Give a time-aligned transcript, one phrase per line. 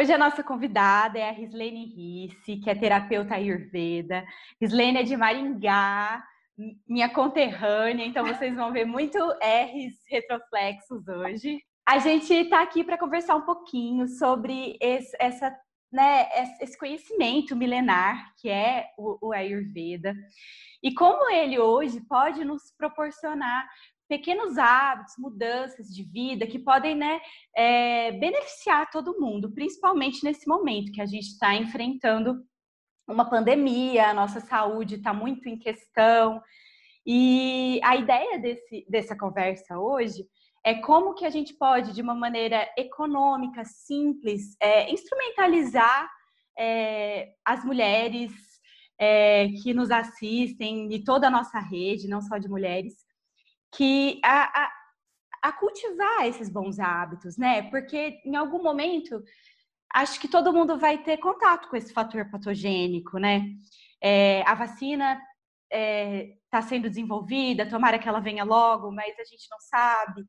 [0.00, 4.24] Hoje a nossa convidada é a Rislene Risse, que é terapeuta ayurveda.
[4.58, 6.24] Rislene é de Maringá,
[6.88, 11.62] minha conterrânea, então vocês vão ver muito R's retroflexos hoje.
[11.86, 15.54] A gente está aqui para conversar um pouquinho sobre esse, essa,
[15.92, 16.30] né,
[16.62, 20.14] esse conhecimento milenar que é o, o Ayurveda
[20.82, 23.68] e como ele hoje pode nos proporcionar
[24.10, 27.20] pequenos hábitos, mudanças de vida que podem né,
[27.56, 32.44] é, beneficiar todo mundo, principalmente nesse momento que a gente está enfrentando
[33.08, 36.42] uma pandemia, a nossa saúde está muito em questão.
[37.06, 40.26] E a ideia desse, dessa conversa hoje
[40.64, 46.10] é como que a gente pode, de uma maneira econômica, simples, é, instrumentalizar
[46.58, 48.32] é, as mulheres
[48.98, 53.08] é, que nos assistem e toda a nossa rede, não só de mulheres,
[53.72, 54.72] que a, a,
[55.42, 57.62] a cultivar esses bons hábitos, né?
[57.70, 59.22] Porque em algum momento
[59.92, 63.46] acho que todo mundo vai ter contato com esse fator patogênico, né?
[64.02, 65.26] É, a vacina está
[65.70, 70.24] é, tá sendo desenvolvida, tomara que ela venha logo, mas a gente não sabe.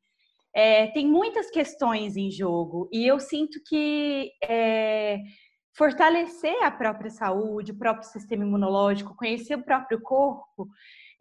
[0.54, 5.18] É, tem muitas questões em jogo e eu sinto que é,
[5.74, 10.68] fortalecer a própria saúde, o próprio sistema imunológico, conhecer o próprio corpo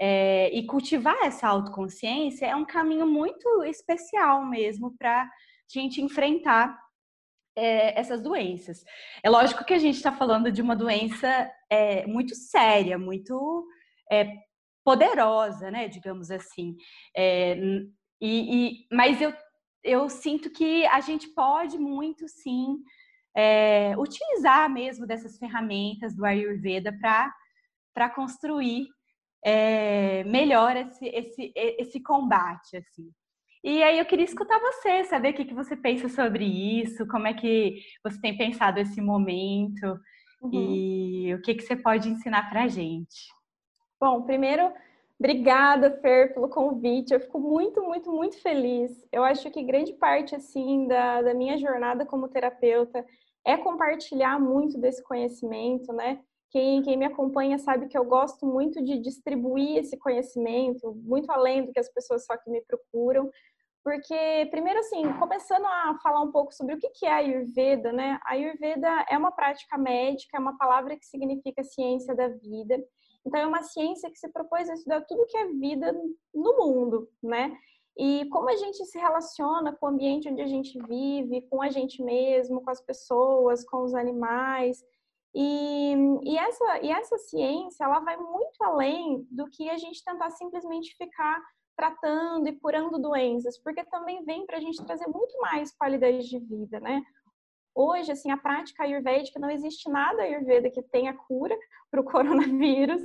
[0.04, 5.30] é, e cultivar essa autoconsciência é um caminho muito especial mesmo para a
[5.72, 6.76] gente enfrentar
[7.56, 8.84] é, essas doenças.
[9.24, 13.68] É lógico que a gente está falando de uma doença é, muito séria, muito
[14.12, 14.26] é,
[14.84, 16.76] poderosa, né, digamos assim.
[17.16, 17.56] É,
[18.20, 19.32] e, e, mas eu,
[19.84, 22.80] eu sinto que a gente pode muito, sim,
[23.38, 26.92] é, utilizar mesmo dessas ferramentas do Ayurveda
[27.94, 28.88] para construir
[29.44, 33.10] é, melhor esse, esse, esse combate, assim.
[33.64, 37.28] E aí eu queria escutar você, saber o que, que você pensa sobre isso, como
[37.28, 40.00] é que você tem pensado esse momento
[40.42, 40.50] uhum.
[40.52, 43.30] e o que, que você pode ensinar para a gente.
[44.00, 44.74] Bom, primeiro,
[45.20, 47.14] obrigada, Fer, pelo convite.
[47.14, 48.92] Eu fico muito, muito, muito feliz.
[49.12, 53.06] Eu acho que grande parte, assim, da, da minha jornada como terapeuta
[53.46, 56.20] é compartilhar muito desse conhecimento, né?
[56.52, 61.66] Quem, quem me acompanha sabe que eu gosto muito de distribuir esse conhecimento, muito além
[61.66, 63.30] do que as pessoas só que me procuram,
[63.84, 68.20] porque, primeiro, assim, começando a falar um pouco sobre o que é a Ayurveda, né?
[68.24, 72.78] A Ayurveda é uma prática médica, é uma palavra que significa ciência da vida.
[73.26, 75.92] Então, é uma ciência que se propôs a estudar tudo que é vida
[76.34, 77.58] no mundo, né?
[77.98, 81.70] E como a gente se relaciona com o ambiente onde a gente vive, com a
[81.70, 84.84] gente mesmo, com as pessoas, com os animais.
[85.34, 90.30] E, e, essa, e essa ciência, ela vai muito além do que a gente tentar
[90.32, 91.42] simplesmente ficar
[91.76, 96.38] tratando e curando doenças, porque também vem para a gente trazer muito mais qualidade de
[96.38, 97.02] vida, né?
[97.74, 101.58] Hoje, assim, a prática ayurvédica, não existe nada ayurveda que tenha cura
[101.90, 103.02] para o coronavírus,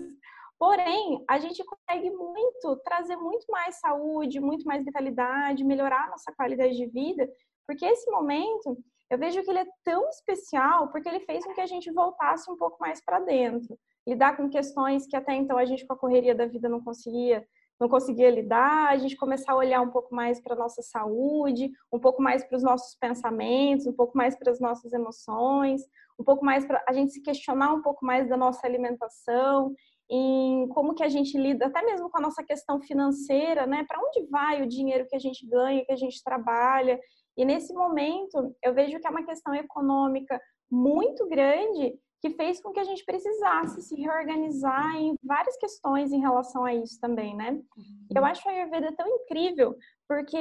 [0.59, 6.77] porém, a gente consegue muito, trazer muito mais saúde, muito mais vitalidade, melhorar nossa qualidade
[6.77, 7.29] de vida,
[7.67, 8.77] porque esse momento
[9.11, 12.51] eu vejo que ele é tão especial porque ele fez com que a gente voltasse
[12.51, 15.99] um pouco mais para dentro, lidar com questões que até então a gente com a
[15.99, 17.47] correria da vida não conseguia,
[17.79, 21.99] não conseguia lidar, a gente começar a olhar um pouco mais para nossa saúde, um
[21.99, 25.83] pouco mais para os nossos pensamentos, um pouco mais para as nossas emoções,
[26.19, 29.75] um pouco mais para a gente se questionar um pouco mais da nossa alimentação,
[30.09, 33.85] em como que a gente lida até mesmo com a nossa questão financeira, né?
[33.87, 36.99] Para onde vai o dinheiro que a gente ganha, que a gente trabalha?
[37.37, 42.73] E nesse momento, eu vejo que é uma questão econômica muito grande que fez com
[42.73, 47.51] que a gente precisasse se reorganizar em várias questões em relação a isso também, né?
[47.53, 48.07] Uhum.
[48.15, 49.77] Eu acho o Ayurveda tão incrível
[50.09, 50.39] porque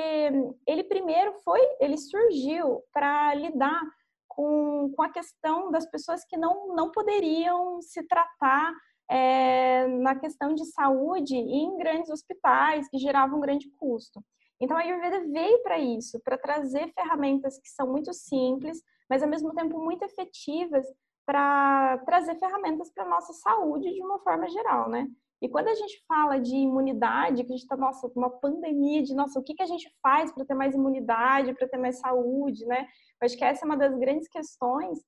[0.66, 3.82] ele primeiro foi, ele surgiu para lidar
[4.28, 8.74] com, com a questão das pessoas que não, não poderiam se tratar
[9.10, 14.24] é, na questão de saúde em grandes hospitais que geravam um grande custo.
[14.60, 19.30] Então a Ayurveda veio para isso, para trazer ferramentas que são muito simples, mas ao
[19.30, 20.86] mesmo tempo muito efetivas
[21.26, 25.08] para trazer ferramentas para nossa saúde de uma forma geral, né?
[25.42, 29.14] E quando a gente fala de imunidade, que a gente está, nossa, uma pandemia de,
[29.14, 32.66] nossa, o que, que a gente faz para ter mais imunidade, para ter mais saúde,
[32.66, 32.88] né?
[33.22, 35.00] Eu acho que essa é uma das grandes questões.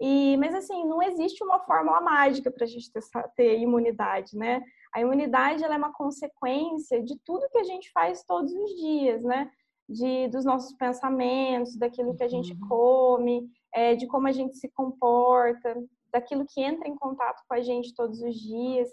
[0.00, 3.02] E, mas assim, não existe uma fórmula mágica para a gente ter,
[3.36, 4.62] ter imunidade, né?
[4.94, 9.22] A imunidade ela é uma consequência de tudo que a gente faz todos os dias,
[9.22, 9.50] né?
[9.88, 12.68] De, dos nossos pensamentos, daquilo que a gente uhum.
[12.68, 15.74] come, é, de como a gente se comporta,
[16.12, 18.88] daquilo que entra em contato com a gente todos os dias.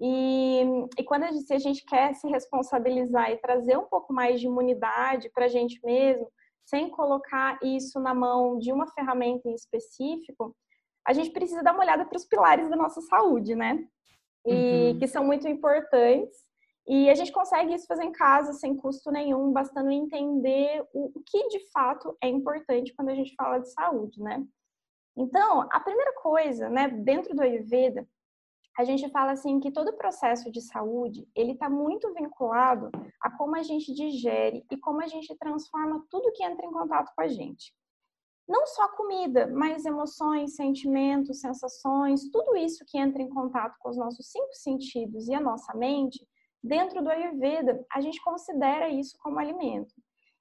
[0.00, 0.62] E,
[0.96, 4.40] e quando a gente, se a gente quer se responsabilizar e trazer um pouco mais
[4.40, 6.30] de imunidade para a gente mesmo,
[6.64, 10.56] sem colocar isso na mão de uma ferramenta em específico,
[11.06, 13.84] a gente precisa dar uma olhada para os pilares da nossa saúde, né?
[14.46, 14.98] E uhum.
[14.98, 16.38] que são muito importantes.
[16.88, 21.22] E a gente consegue isso fazer em casa sem custo nenhum, bastando entender o, o
[21.24, 24.44] que de fato é importante quando a gente fala de saúde, né?
[25.16, 28.08] Então, a primeira coisa, né, dentro do Ayurveda,
[28.78, 32.90] a gente fala assim que todo o processo de saúde, ele está muito vinculado
[33.20, 37.12] a como a gente digere e como a gente transforma tudo que entra em contato
[37.14, 37.74] com a gente.
[38.50, 43.96] Não só comida, mas emoções, sentimentos, sensações, tudo isso que entra em contato com os
[43.96, 46.26] nossos cinco sentidos e a nossa mente,
[46.60, 49.94] dentro do Ayurveda, a gente considera isso como alimento.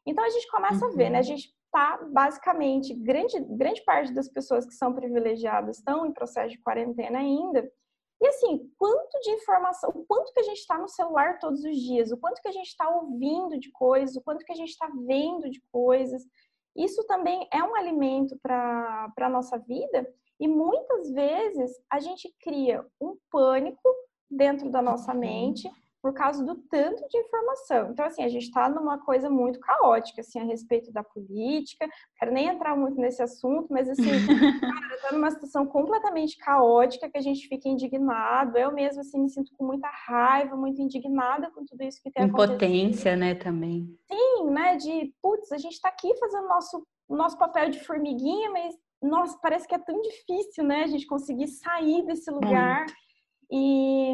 [0.08, 0.92] Então a gente começa uhum.
[0.92, 1.18] a ver, né?
[1.18, 1.24] A uhum.
[1.24, 6.62] gente tá basicamente grande grande parte das pessoas que são privilegiadas estão em processo de
[6.64, 7.72] quarentena ainda
[8.22, 11.78] e assim, quanto de informação, o quanto que a gente está no celular todos os
[11.78, 14.72] dias, o quanto que a gente está ouvindo de coisas, o quanto que a gente
[14.72, 16.24] está vendo de coisas,
[16.75, 20.07] isso também é um alimento para a nossa vida
[20.39, 23.89] e muitas vezes a gente cria um pânico
[24.30, 25.19] dentro da nossa uhum.
[25.19, 25.69] mente
[26.01, 27.92] por causa do tanto de informação.
[27.92, 31.86] Então, assim, a gente está numa coisa muito caótica, assim, a respeito da política.
[31.86, 34.04] Não quero nem entrar muito nesse assunto, mas, assim,
[34.62, 38.57] cara, está numa situação completamente caótica que a gente fica indignado.
[38.57, 42.24] Eu mesmo, assim, me sinto com muita raiva, muito indignada com tudo isso que tem
[42.24, 42.54] acontecido.
[42.54, 43.94] Impotência, né, também.
[44.10, 48.74] Sim, né, de, putz, a gente está aqui fazendo nosso, nosso papel de formiguinha, mas,
[49.02, 52.86] nossa, parece que é tão difícil, né, a gente conseguir sair desse lugar.
[52.86, 53.09] Hum
[53.51, 54.13] e,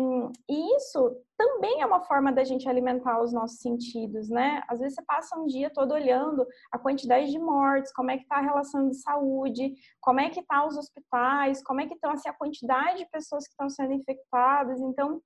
[0.49, 4.63] e, isso também é uma forma da gente alimentar os nossos sentidos, né?
[4.69, 8.23] Às vezes você passa um dia todo olhando a quantidade de mortes, como é que
[8.23, 12.11] está a relação de saúde, como é que tá os hospitais, como é que estão
[12.11, 14.79] assim, a quantidade de pessoas que estão sendo infectadas.
[14.79, 15.21] Então,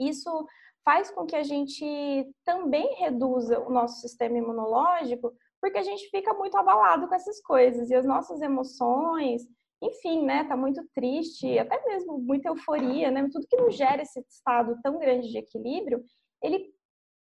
[0.00, 0.46] isso
[0.84, 6.34] faz com que a gente também reduza o nosso sistema imunológico, porque a gente fica
[6.34, 9.46] muito abalado com essas coisas e as nossas emoções
[9.82, 14.20] enfim, né, tá muito triste, até mesmo muita euforia, né, tudo que nos gera esse
[14.20, 16.02] estado tão grande de equilíbrio,
[16.42, 16.72] ele,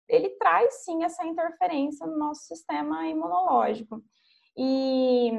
[0.08, 4.02] ele traz sim essa interferência no nosso sistema imunológico.
[4.56, 5.32] E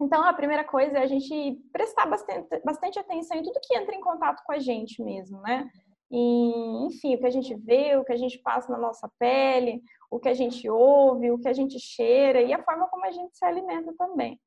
[0.00, 3.94] então a primeira coisa é a gente prestar bastante, bastante atenção em tudo que entra
[3.94, 5.68] em contato com a gente mesmo, né?
[6.10, 9.82] E, enfim, o que a gente vê, o que a gente passa na nossa pele,
[10.10, 13.10] o que a gente ouve, o que a gente cheira e a forma como a
[13.10, 14.40] gente se alimenta também.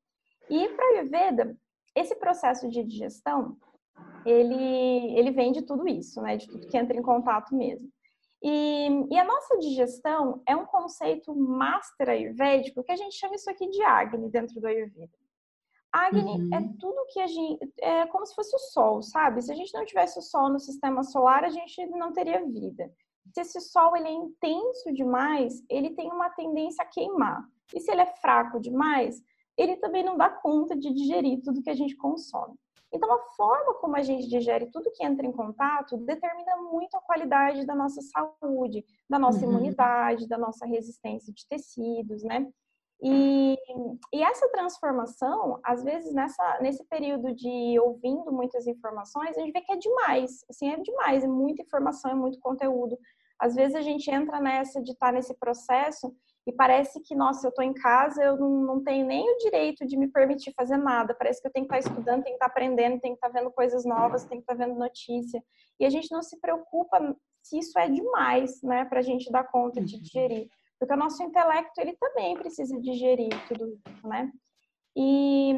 [0.48, 1.56] E para Ayurveda,
[1.94, 3.56] esse processo de digestão,
[4.24, 6.36] ele, ele vem de tudo isso, né?
[6.36, 7.88] De tudo que entra em contato mesmo.
[8.42, 13.50] E, e, a nossa digestão é um conceito master ayurvédico que a gente chama isso
[13.50, 15.12] aqui de Agni dentro do Ayurveda.
[15.92, 16.50] Agni uhum.
[16.54, 17.58] é tudo que a gente.
[17.80, 19.42] É como se fosse o sol, sabe?
[19.42, 22.90] Se a gente não tivesse o sol no sistema solar, a gente não teria vida.
[23.34, 27.44] Se esse sol ele é intenso demais, ele tem uma tendência a queimar.
[27.74, 29.22] E se ele é fraco demais,
[29.60, 32.54] ele também não dá conta de digerir tudo que a gente consome.
[32.92, 37.00] Então, a forma como a gente digere tudo que entra em contato determina muito a
[37.00, 39.52] qualidade da nossa saúde, da nossa uhum.
[39.52, 42.50] imunidade, da nossa resistência de tecidos, né?
[43.02, 43.56] E,
[44.12, 49.60] e, essa transformação, às vezes, nessa, nesse período de ouvindo muitas informações, a gente vê
[49.60, 50.44] que é demais.
[50.50, 52.98] Assim, é demais, é muita informação, é muito conteúdo.
[53.38, 56.14] Às vezes a gente entra nessa de estar nesse processo
[56.46, 59.86] e parece que, nossa, eu estou em casa, eu não, não, tenho nem o direito
[59.86, 61.14] de me permitir fazer nada.
[61.14, 63.50] Parece que eu tenho que estar estudando, tenho que estar aprendendo, tenho que estar vendo
[63.52, 65.42] coisas novas, tenho que estar vendo notícia.
[65.78, 69.44] E a gente não se preocupa se isso é demais, né, para a gente dar
[69.44, 70.02] conta de uhum.
[70.02, 70.48] digerir.
[70.78, 74.32] Porque o nosso intelecto, ele também precisa digerir tudo isso, né?
[74.96, 75.54] E,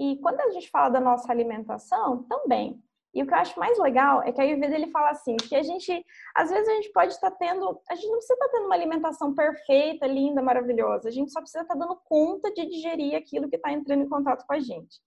[0.00, 2.82] e quando a gente fala da nossa alimentação, também.
[3.12, 5.56] E o que eu acho mais legal é que a Ayurveda ele fala assim, que
[5.56, 8.66] a gente, às vezes a gente pode estar tendo, a gente não precisa estar tendo
[8.66, 13.48] uma alimentação perfeita, linda, maravilhosa, a gente só precisa estar dando conta de digerir aquilo
[13.48, 15.00] que está entrando em contato com a gente.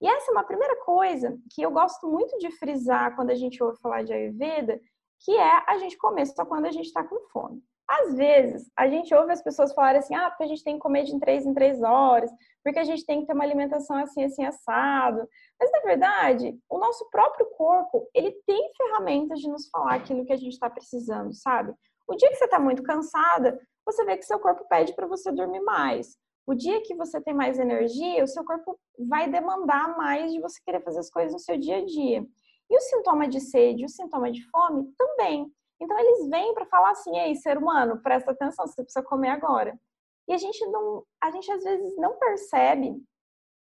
[0.00, 3.62] E essa é uma primeira coisa que eu gosto muito de frisar quando a gente
[3.62, 4.80] ouve falar de Ayurveda,
[5.24, 7.62] que é a gente comer só quando a gente está com fome.
[7.88, 10.80] Às vezes, a gente ouve as pessoas falarem assim, ah, porque a gente tem que
[10.80, 12.30] comer de três em três horas,
[12.64, 15.28] porque a gente tem que ter uma alimentação assim, assim, assado.
[15.62, 20.32] Mas, na verdade, o nosso próprio corpo, ele tem ferramentas de nos falar aquilo que
[20.32, 21.72] a gente está precisando, sabe?
[22.08, 25.30] O dia que você está muito cansada, você vê que seu corpo pede para você
[25.30, 26.18] dormir mais.
[26.44, 28.76] O dia que você tem mais energia, o seu corpo
[29.08, 32.26] vai demandar mais de você querer fazer as coisas no seu dia a dia.
[32.68, 35.46] E o sintoma de sede, o sintoma de fome também.
[35.80, 39.78] Então eles vêm para falar assim: "Ei, ser humano, presta atenção, você precisa comer agora".
[40.26, 43.00] E a gente não, a gente às vezes não percebe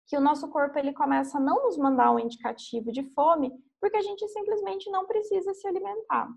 [0.10, 3.96] que o nosso corpo ele começa a não nos mandar um indicativo de fome, porque
[3.96, 6.28] a gente simplesmente não precisa se alimentar.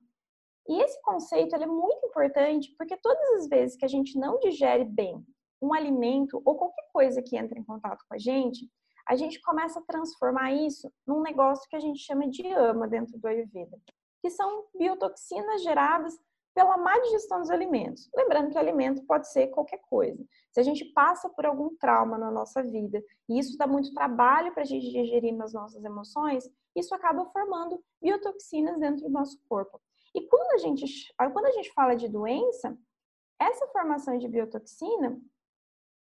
[0.68, 4.38] E esse conceito ele é muito importante porque todas as vezes que a gente não
[4.38, 5.24] digere bem
[5.60, 8.70] um alimento ou qualquer coisa que entra em contato com a gente,
[9.08, 13.18] a gente começa a transformar isso num negócio que a gente chama de ama dentro
[13.18, 13.80] do Ayurveda,
[14.20, 16.14] que são biotoxinas geradas
[16.54, 18.08] pela má digestão dos alimentos.
[18.14, 20.22] Lembrando que alimento pode ser qualquer coisa.
[20.52, 24.52] Se a gente passa por algum trauma na nossa vida e isso dá muito trabalho
[24.52, 29.80] para a gente digerir nas nossas emoções, isso acaba formando biotoxinas dentro do nosso corpo.
[30.14, 30.84] E quando a gente,
[31.16, 32.78] quando a gente fala de doença,
[33.40, 35.18] essa formação de biotoxina,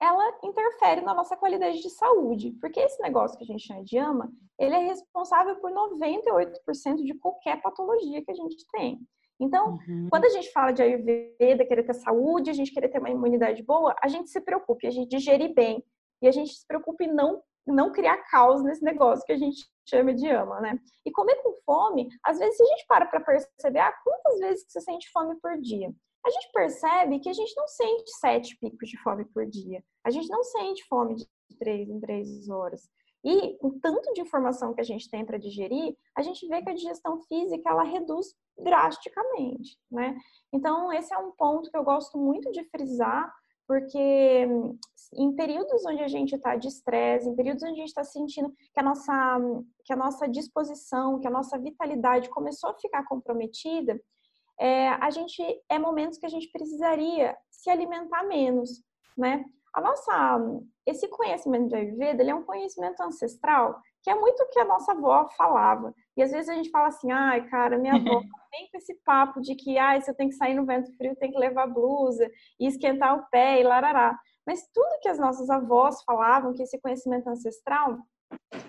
[0.00, 3.98] ela interfere na nossa qualidade de saúde, porque esse negócio que a gente chama de
[3.98, 9.06] ama, ele é responsável por 98% de qualquer patologia que a gente tem.
[9.38, 10.08] Então, uhum.
[10.10, 13.62] quando a gente fala de Ayurveda, querer ter saúde, a gente querer ter uma imunidade
[13.62, 15.84] boa, a gente se preocupe, a gente digerir bem.
[16.22, 19.66] E a gente se preocupe em não, não criar caos nesse negócio que a gente
[19.86, 20.78] chama de ama, né?
[21.04, 24.64] E comer com fome, às vezes, se a gente para para perceber, ah, quantas vezes
[24.64, 25.92] que você sente fome por dia?
[26.24, 29.82] A gente percebe que a gente não sente sete picos de fome por dia.
[30.04, 31.26] A gente não sente fome de
[31.58, 32.88] três em três horas.
[33.24, 36.70] E com tanto de informação que a gente tem para digerir, a gente vê que
[36.70, 40.16] a digestão física ela reduz drasticamente, né?
[40.52, 43.32] Então, esse é um ponto que eu gosto muito de frisar,
[43.66, 44.46] porque
[45.14, 48.52] em períodos onde a gente está de estresse, em períodos onde a gente está sentindo
[48.72, 49.38] que a, nossa,
[49.84, 54.00] que a nossa disposição, que a nossa vitalidade começou a ficar comprometida,
[54.58, 58.82] é, a gente é momentos que a gente precisaria se alimentar menos,
[59.16, 59.44] né?
[59.74, 60.38] A nossa,
[60.86, 64.64] esse conhecimento de Ayurveda, ele é um conhecimento ancestral, que é muito o que a
[64.64, 65.92] nossa avó falava.
[66.16, 68.20] E às vezes a gente fala assim, ai, cara, minha avó
[68.52, 71.16] vem com esse papo de que, ai, se eu tenho que sair no vento frio,
[71.16, 74.16] tem que levar blusa e esquentar o pé e larará.
[74.46, 77.98] Mas tudo que as nossas avós falavam, que esse conhecimento ancestral,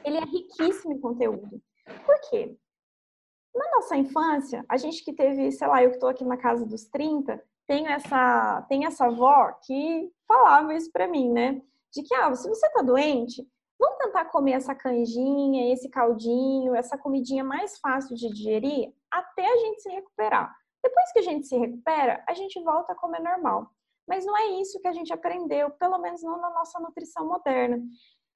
[0.04, 1.62] ele é riquíssimo em conteúdo.
[2.04, 2.58] Por quê?
[3.56, 6.66] Na nossa infância, a gente que teve, sei lá, eu que estou aqui na casa
[6.66, 11.62] dos 30, tenho essa, tenho essa avó que falava isso para mim, né?
[11.98, 13.44] De que, ah, se você tá doente,
[13.80, 19.58] vamos tentar comer essa canjinha, esse caldinho, essa comidinha mais fácil de digerir até a
[19.58, 20.56] gente se recuperar.
[20.84, 23.72] Depois que a gente se recupera, a gente volta a comer normal.
[24.08, 27.82] Mas não é isso que a gente aprendeu, pelo menos não na nossa nutrição moderna.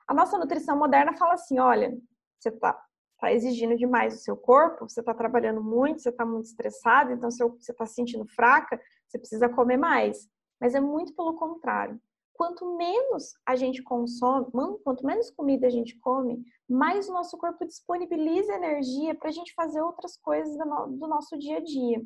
[0.07, 1.95] A nossa nutrição moderna fala assim: olha,
[2.39, 2.83] você está
[3.19, 7.29] tá exigindo demais do seu corpo, você está trabalhando muito, você está muito estressado, então
[7.29, 10.27] você está se sentindo fraca, você precisa comer mais.
[10.59, 12.01] Mas é muito pelo contrário.
[12.41, 14.47] Quanto menos a gente consome,
[14.83, 19.53] quanto menos comida a gente come, mais o nosso corpo disponibiliza energia para a gente
[19.53, 22.03] fazer outras coisas do nosso dia a dia.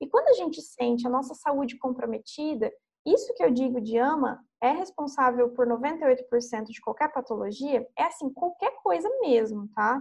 [0.00, 2.72] E quando a gente sente a nossa saúde comprometida,
[3.04, 8.32] isso que eu digo de ama é responsável por 98% de qualquer patologia, é assim,
[8.32, 10.00] qualquer coisa mesmo, tá?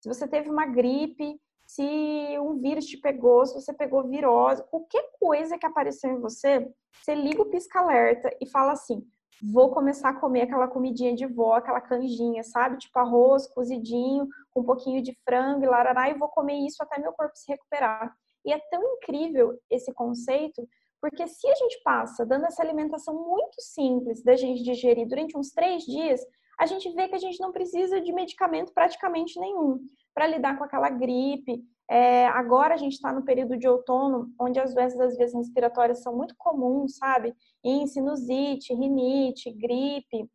[0.00, 1.84] Se você teve uma gripe, se
[2.38, 7.14] um vírus te pegou, se você pegou virose, qualquer coisa que apareceu em você, você
[7.14, 9.06] liga o pisca-alerta e fala assim:
[9.42, 12.78] vou começar a comer aquela comidinha de vó, aquela canjinha, sabe?
[12.78, 17.00] Tipo arroz cozidinho, com um pouquinho de frango e larará, e vou comer isso até
[17.00, 18.14] meu corpo se recuperar.
[18.44, 20.66] E é tão incrível esse conceito,
[21.00, 25.50] porque se a gente passa dando essa alimentação muito simples da gente digerir durante uns
[25.50, 26.20] três dias,
[26.58, 29.78] a gente vê que a gente não precisa de medicamento praticamente nenhum
[30.12, 31.62] para lidar com aquela gripe.
[31.90, 36.02] É, agora a gente está no período de outono, onde as doenças das vias respiratórias
[36.02, 37.34] são muito comuns, sabe?
[37.64, 40.28] Em sinusite, rinite, gripe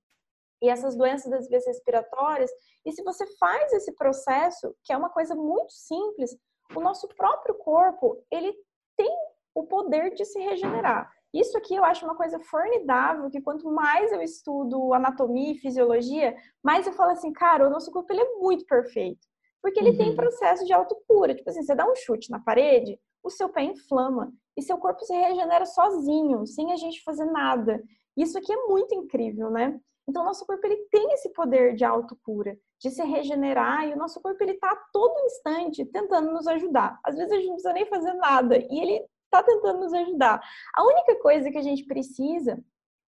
[0.61, 2.49] e essas doenças das vias respiratórias.
[2.85, 6.35] E se você faz esse processo, que é uma coisa muito simples,
[6.75, 8.51] o nosso próprio corpo ele
[8.97, 9.15] tem
[9.53, 11.11] o poder de se regenerar.
[11.33, 16.35] Isso aqui eu acho uma coisa formidável, que quanto mais eu estudo anatomia e fisiologia,
[16.63, 19.27] mais eu falo assim, cara, o nosso corpo ele é muito perfeito.
[19.63, 19.97] Porque ele uhum.
[19.97, 21.33] tem processo de autocura.
[21.33, 24.31] Tipo assim, você dá um chute na parede, o seu pé inflama.
[24.57, 27.81] E seu corpo se regenera sozinho, sem a gente fazer nada.
[28.15, 29.79] Isso aqui é muito incrível, né?
[30.07, 34.21] Então, nosso corpo ele tem esse poder de autocura, de se regenerar, e o nosso
[34.21, 36.99] corpo ele tá a todo instante tentando nos ajudar.
[37.03, 40.41] Às vezes a gente não precisa nem fazer nada, e ele está tentando nos ajudar.
[40.75, 42.61] A única coisa que a gente precisa,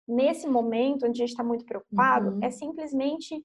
[0.06, 2.40] nesse momento onde a gente está muito preocupado, uhum.
[2.44, 3.44] é simplesmente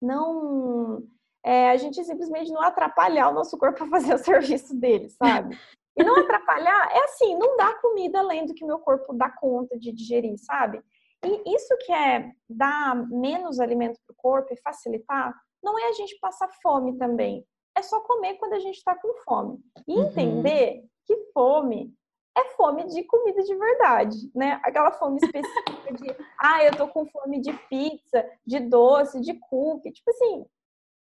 [0.00, 1.02] não.
[1.44, 5.58] É, a gente simplesmente não atrapalhar o nosso corpo a fazer o serviço dele, sabe?
[5.96, 9.78] E não atrapalhar é assim, não dar comida além do que meu corpo dá conta
[9.78, 10.82] de digerir, sabe?
[11.24, 15.92] E isso que é dar menos alimento para o corpo e facilitar, não é a
[15.92, 17.46] gente passar fome também.
[17.76, 19.58] É só comer quando a gente está com fome.
[19.86, 20.06] E uhum.
[20.06, 21.92] entender que fome
[22.36, 24.60] é fome de comida de verdade, né?
[24.64, 29.92] Aquela fome específica de, ah, eu tô com fome de pizza, de doce, de cookie.
[29.92, 30.44] Tipo assim,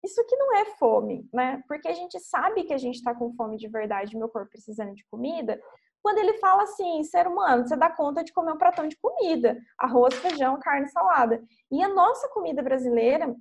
[0.04, 1.62] isso aqui não é fome, né?
[1.66, 4.94] Porque a gente sabe que a gente tá com fome de verdade, meu corpo precisando
[4.94, 5.60] de comida,
[6.06, 9.58] quando ele fala assim, ser humano, você dá conta de comer um pratão de comida,
[9.76, 11.42] arroz, feijão, carne, salada.
[11.68, 13.34] E a nossa comida brasileira,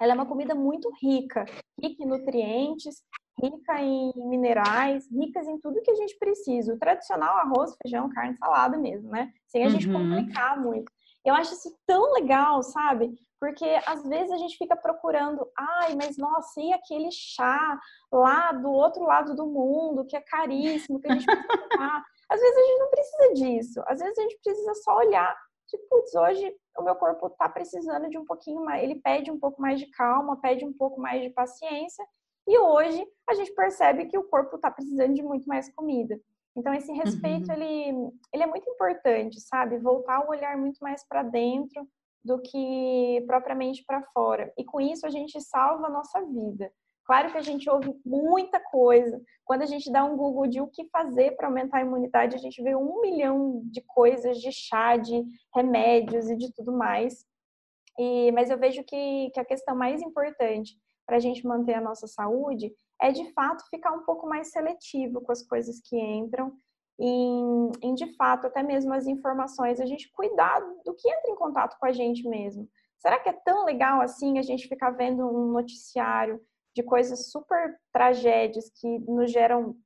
[0.00, 1.44] ela é uma comida muito rica,
[1.78, 3.02] rica em nutrientes,
[3.42, 6.72] rica em minerais, ricas em tudo que a gente precisa.
[6.72, 9.30] O tradicional arroz, feijão, carne, salada mesmo, né?
[9.46, 10.08] Sem a gente uhum.
[10.08, 10.90] complicar muito.
[11.22, 13.12] Eu acho isso tão legal, sabe?
[13.40, 17.78] Porque às vezes a gente fica procurando, ai, mas nossa, e aquele chá
[18.12, 22.04] lá do outro lado do mundo, que é caríssimo, que a gente precisa tomar.
[22.28, 23.82] Às vezes a gente não precisa disso.
[23.86, 25.36] Às vezes a gente precisa só olhar,
[25.68, 29.38] tipo, putz, hoje o meu corpo tá precisando de um pouquinho mais, ele pede um
[29.38, 32.04] pouco mais de calma, pede um pouco mais de paciência,
[32.46, 36.18] e hoje a gente percebe que o corpo está precisando de muito mais comida.
[36.56, 37.54] Então esse respeito uhum.
[37.54, 39.78] ele, ele é muito importante, sabe?
[39.78, 41.86] Voltar o olhar muito mais para dentro
[42.24, 44.52] do que propriamente para fora.
[44.56, 46.70] E com isso a gente salva a nossa vida.
[47.04, 49.18] Claro que a gente ouve muita coisa.
[49.44, 52.38] Quando a gente dá um Google de o que fazer para aumentar a imunidade, a
[52.38, 57.24] gente vê um milhão de coisas, de chá, de remédios e de tudo mais.
[57.98, 61.80] E, mas eu vejo que, que a questão mais importante para a gente manter a
[61.80, 62.70] nossa saúde
[63.00, 66.52] é de fato ficar um pouco mais seletivo com as coisas que entram
[66.98, 71.36] em, em de fato até mesmo as informações, a gente cuidar do que entra em
[71.36, 72.68] contato com a gente mesmo.
[72.98, 76.40] Será que é tão legal assim a gente ficar vendo um noticiário
[76.74, 79.76] de coisas super tragédias que nos geram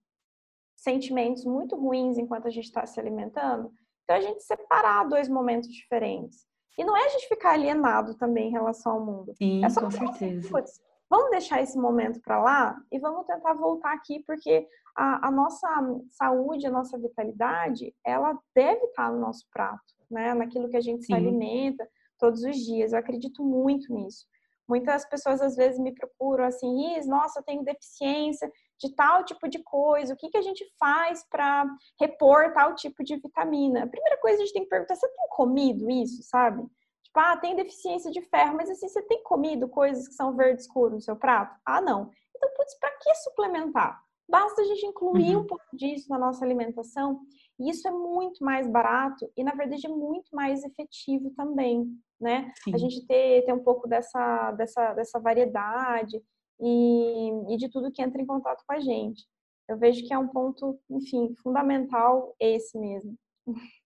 [0.75, 3.71] sentimentos muito ruins enquanto a gente está se alimentando?
[4.04, 6.47] Então a gente separar dois momentos diferentes.
[6.78, 9.35] E não é a gente ficar alienado também em relação ao mundo.
[9.37, 10.59] Sim, é só com certeza.
[10.59, 10.81] Assim,
[11.12, 14.66] vamos deixar esse momento para lá e vamos tentar voltar aqui, porque
[14.97, 15.69] a, a, nossa
[16.09, 20.33] saúde, a nossa vitalidade, ela deve estar no nosso prato, né?
[20.33, 21.07] Naquilo que a gente Sim.
[21.09, 21.87] se alimenta
[22.19, 22.92] todos os dias.
[22.95, 24.26] Eu acredito muito nisso.
[24.66, 28.50] Muitas pessoas às vezes me procuram assim, Is, nossa, eu tenho deficiência
[28.81, 31.66] de tal tipo de coisa, o que, que a gente faz para
[32.00, 33.85] repor tal tipo de vitamina?
[33.85, 36.66] A primeira coisa a gente tem que perguntar, você tem comido isso, sabe?
[37.12, 40.62] Tipo, ah, tem deficiência de ferro, mas assim, você tem comido coisas que são verde
[40.62, 41.55] escuro no seu prato?
[41.62, 42.11] Ah, não.
[42.35, 44.03] Então, putz, para que suplementar?
[44.27, 45.42] Basta a gente incluir uhum.
[45.42, 47.20] um pouco disso na nossa alimentação
[47.61, 51.87] e isso é muito mais barato e, na verdade, é muito mais efetivo também,
[52.18, 52.51] né?
[52.64, 52.75] Sim.
[52.75, 56.18] A gente ter, ter um pouco dessa, dessa, dessa variedade
[56.59, 59.22] e, e de tudo que entra em contato com a gente.
[59.68, 63.14] Eu vejo que é um ponto, enfim, fundamental esse mesmo.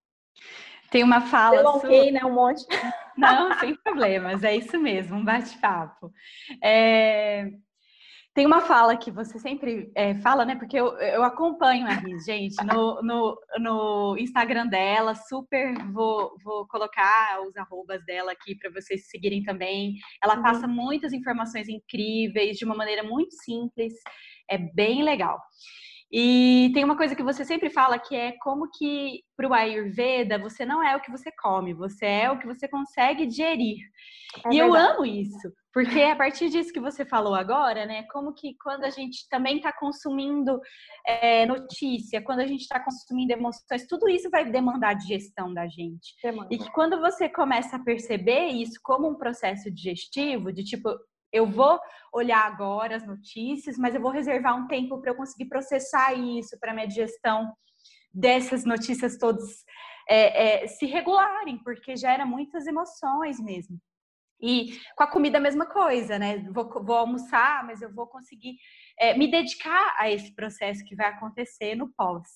[0.91, 1.57] Tem uma fala.
[1.57, 2.25] Delonguei, né?
[2.25, 2.65] Um monte.
[3.17, 6.13] Não, sem problemas, é isso mesmo, um bate-papo.
[6.63, 7.49] É...
[8.35, 10.55] Tem uma fala que você sempre é, fala, né?
[10.57, 16.69] Porque eu, eu acompanho a Riz, gente, no, no, no, Instagram dela, super vou, vou
[16.69, 19.95] colocar os arrobas dela aqui para vocês seguirem também.
[20.23, 20.43] Ela uhum.
[20.43, 23.95] passa muitas informações incríveis de uma maneira muito simples,
[24.51, 25.41] é bem legal.
[26.13, 30.39] E tem uma coisa que você sempre fala que é como que para o Ayurveda
[30.39, 33.79] você não é o que você come, você é o que você consegue digerir.
[34.45, 34.59] É e verdade.
[34.59, 38.05] eu amo isso, porque a partir disso que você falou agora, né?
[38.13, 40.61] Como que quando a gente também está consumindo
[41.07, 46.15] é, notícia, quando a gente está consumindo emoções, tudo isso vai demandar digestão da gente.
[46.23, 46.49] Demanda.
[46.53, 50.89] E que quando você começa a perceber isso como um processo digestivo, de tipo,
[51.33, 51.79] eu vou
[52.13, 56.59] olhar agora as notícias, mas eu vou reservar um tempo para eu conseguir processar isso,
[56.59, 57.53] para minha digestão
[58.13, 59.65] dessas notícias todas
[60.09, 63.79] é, é, se regularem, porque gera muitas emoções mesmo.
[64.41, 66.39] E com a comida a mesma coisa, né?
[66.51, 68.57] Vou, vou almoçar, mas eu vou conseguir
[68.99, 72.29] é, me dedicar a esse processo que vai acontecer no pós.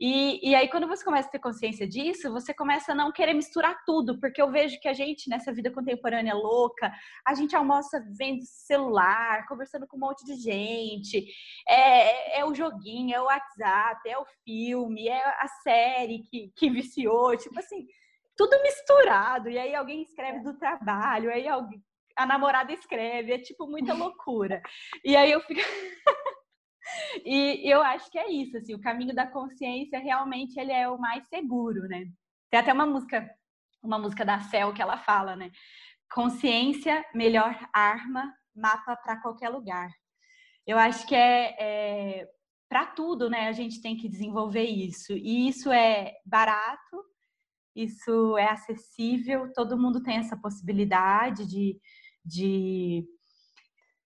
[0.00, 3.34] E, e aí, quando você começa a ter consciência disso, você começa a não querer
[3.34, 6.92] misturar tudo, porque eu vejo que a gente, nessa vida contemporânea louca,
[7.26, 11.26] a gente almoça vendo celular, conversando com um monte de gente,
[11.68, 16.70] é, é o joguinho, é o WhatsApp, é o filme, é a série que, que
[16.70, 17.86] viciou, tipo assim,
[18.36, 19.48] tudo misturado.
[19.48, 21.82] E aí alguém escreve do trabalho, aí alguém,
[22.16, 24.62] a namorada escreve, é tipo muita loucura.
[25.04, 25.60] E aí eu fico.
[27.24, 30.98] E eu acho que é isso, assim, o caminho da consciência realmente ele é o
[30.98, 32.06] mais seguro, né?
[32.50, 33.28] Tem até uma música,
[33.82, 35.50] uma música da Fel que ela fala, né?
[36.12, 39.90] Consciência, melhor arma, mapa para qualquer lugar.
[40.66, 42.28] Eu acho que é, é
[42.68, 43.48] para tudo, né?
[43.48, 45.12] A gente tem que desenvolver isso.
[45.12, 47.04] E isso é barato,
[47.74, 51.78] isso é acessível, todo mundo tem essa possibilidade de,
[52.24, 53.04] de,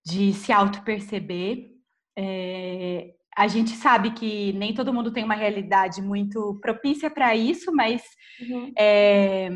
[0.05, 1.78] de se auto-perceber.
[2.21, 7.73] É, a gente sabe que nem todo mundo tem uma realidade muito propícia para isso,
[7.73, 8.03] mas
[8.41, 8.73] uhum.
[8.77, 9.51] é,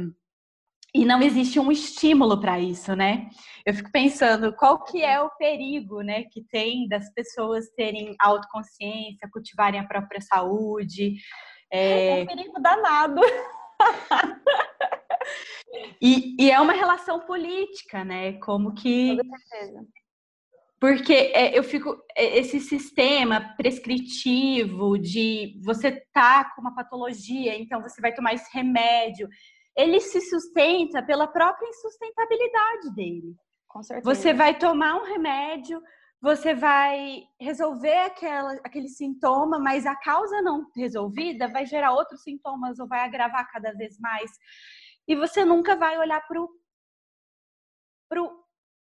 [0.95, 3.29] e não existe um estímulo para isso, né?
[3.67, 9.29] Eu fico pensando qual que é o perigo, né, que tem das pessoas terem autoconsciência,
[9.33, 11.15] cultivarem a própria saúde,
[11.73, 13.21] É, é um perigo danado.
[16.01, 18.35] e, e, é uma relação política, né?
[18.35, 19.17] Como que.
[20.83, 21.97] Porque é, eu fico.
[22.17, 28.53] É, esse sistema prescritivo de você tá com uma patologia, então você vai tomar esse
[28.53, 29.29] remédio,
[29.77, 33.37] ele se sustenta pela própria insustentabilidade dele.
[33.69, 34.13] Com certeza.
[34.13, 35.81] Você vai tomar um remédio,
[36.21, 42.81] você vai resolver aquela, aquele sintoma, mas a causa não resolvida vai gerar outros sintomas
[42.81, 44.33] ou vai agravar cada vez mais.
[45.07, 46.41] E você nunca vai olhar para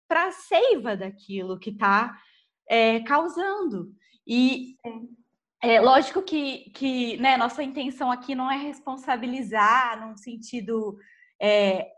[0.08, 2.16] a seiva daquilo que está
[2.68, 3.92] é, causando.
[4.26, 4.76] E
[5.62, 10.98] é lógico que, que né, nossa intenção aqui não é responsabilizar num sentido
[11.40, 11.90] é,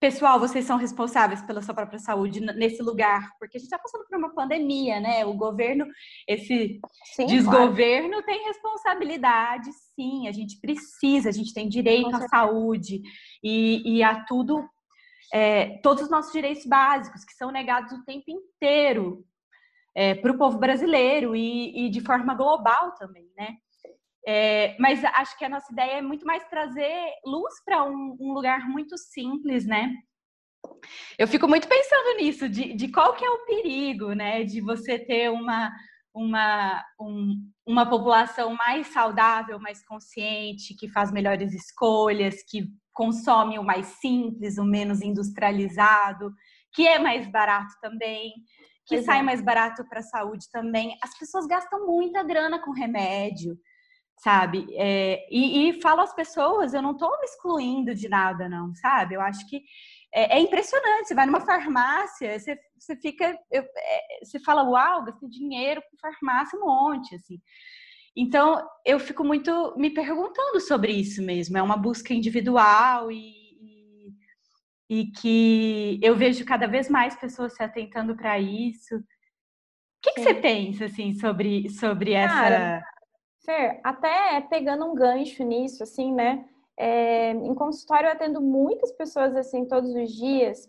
[0.00, 4.06] pessoal, vocês são responsáveis pela sua própria saúde nesse lugar, porque a gente está passando
[4.08, 5.26] por uma pandemia, né?
[5.26, 5.86] O governo,
[6.26, 6.80] esse
[7.14, 8.24] sim, desgoverno claro.
[8.24, 10.26] tem responsabilidade, sim.
[10.26, 13.02] A gente precisa, a gente tem direito à saúde
[13.44, 14.66] e, e a tudo,
[15.32, 19.24] é, todos os nossos direitos básicos que são negados o tempo inteiro
[19.94, 23.56] é, para o povo brasileiro e, e de forma global também, né?
[24.26, 28.32] É, mas acho que a nossa ideia é muito mais trazer luz para um, um,
[28.32, 29.92] lugar muito simples, né?
[31.18, 34.44] Eu fico muito pensando nisso, de, de, qual que é o perigo, né?
[34.44, 35.72] De você ter uma,
[36.14, 37.34] uma, um,
[37.66, 42.68] uma população mais saudável, mais consciente, que faz melhores escolhas, que
[43.00, 46.34] consome o mais simples, o menos industrializado,
[46.70, 48.34] que é mais barato também,
[48.84, 49.22] que pois sai é.
[49.22, 50.98] mais barato para a saúde também.
[51.02, 53.56] As pessoas gastam muita grana com remédio
[54.22, 54.66] sabe?
[54.76, 59.14] É, e, e falo às pessoas, eu não estou me excluindo de nada, não, sabe?
[59.14, 59.62] Eu acho que
[60.12, 61.08] é, é impressionante.
[61.08, 65.96] Você vai numa farmácia, você, você fica, eu, é, você fala, uau, gastei dinheiro com
[65.96, 67.40] farmácia um monte, assim.
[68.16, 71.56] Então, eu fico muito me perguntando sobre isso mesmo.
[71.56, 74.12] É uma busca individual e, e,
[74.88, 78.96] e que eu vejo cada vez mais pessoas se atentando para isso.
[78.96, 79.02] O
[80.02, 82.84] que, que você pensa, assim, sobre, sobre Cara, essa
[83.44, 86.46] Fer, até pegando um gancho nisso, assim, né?
[86.76, 90.66] É, em consultório eu atendo muitas pessoas assim todos os dias,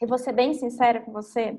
[0.00, 1.58] e vou ser bem sincera com você,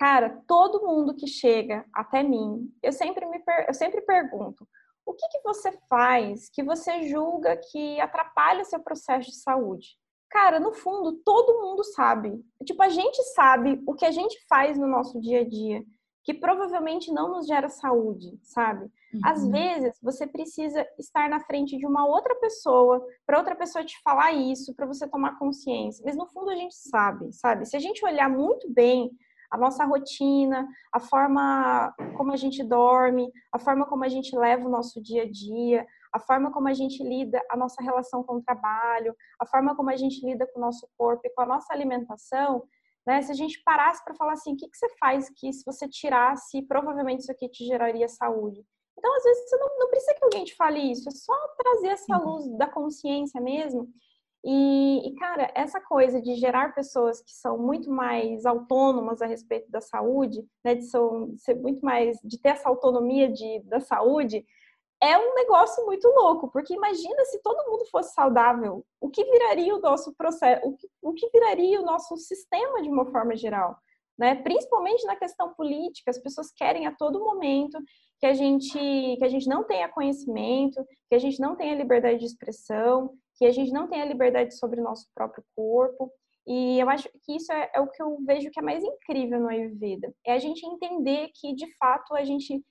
[0.00, 4.66] cara, todo mundo que chega até mim, eu sempre me eu sempre pergunto,
[5.04, 9.98] o que, que você faz que você julga que atrapalha seu processo de saúde?
[10.30, 12.42] Cara, no fundo, todo mundo sabe.
[12.64, 15.84] Tipo, a gente sabe o que a gente faz no nosso dia a dia
[16.22, 18.84] que provavelmente não nos gera saúde, sabe?
[18.84, 19.20] Uhum.
[19.24, 24.00] Às vezes você precisa estar na frente de uma outra pessoa, para outra pessoa te
[24.02, 26.02] falar isso, para você tomar consciência.
[26.06, 27.66] Mas no fundo a gente sabe, sabe?
[27.66, 29.10] Se a gente olhar muito bem
[29.50, 34.66] a nossa rotina, a forma como a gente dorme, a forma como a gente leva
[34.66, 38.36] o nosso dia a dia, a forma como a gente lida a nossa relação com
[38.36, 41.46] o trabalho, a forma como a gente lida com o nosso corpo e com a
[41.46, 42.62] nossa alimentação,
[43.06, 43.22] né?
[43.22, 45.88] Se a gente parasse para falar assim, o que, que você faz que se você
[45.88, 48.64] tirasse, provavelmente isso aqui te geraria saúde.
[48.96, 51.88] Então, às vezes, você não, não precisa que alguém te fale isso, é só trazer
[51.88, 53.88] essa luz da consciência mesmo.
[54.44, 59.70] E, e, cara, essa coisa de gerar pessoas que são muito mais autônomas a respeito
[59.70, 63.80] da saúde, né, de, são, de ser muito mais, de ter essa autonomia de, da
[63.80, 64.44] saúde,
[65.02, 69.74] é um negócio muito louco, porque imagina se todo mundo fosse saudável, o que viraria
[69.74, 73.78] o nosso processo, o que, o que viraria o nosso sistema de uma forma geral,
[74.18, 74.34] né?
[74.34, 77.78] Principalmente na questão política, as pessoas querem a todo momento
[78.18, 82.18] que a gente que a gente não tenha conhecimento, que a gente não tenha liberdade
[82.18, 86.12] de expressão, que a gente não tenha liberdade sobre o nosso próprio corpo.
[86.46, 89.40] E eu acho que isso é, é o que eu vejo que é mais incrível
[89.40, 92.62] no Ayurveda, é a gente entender que de fato a gente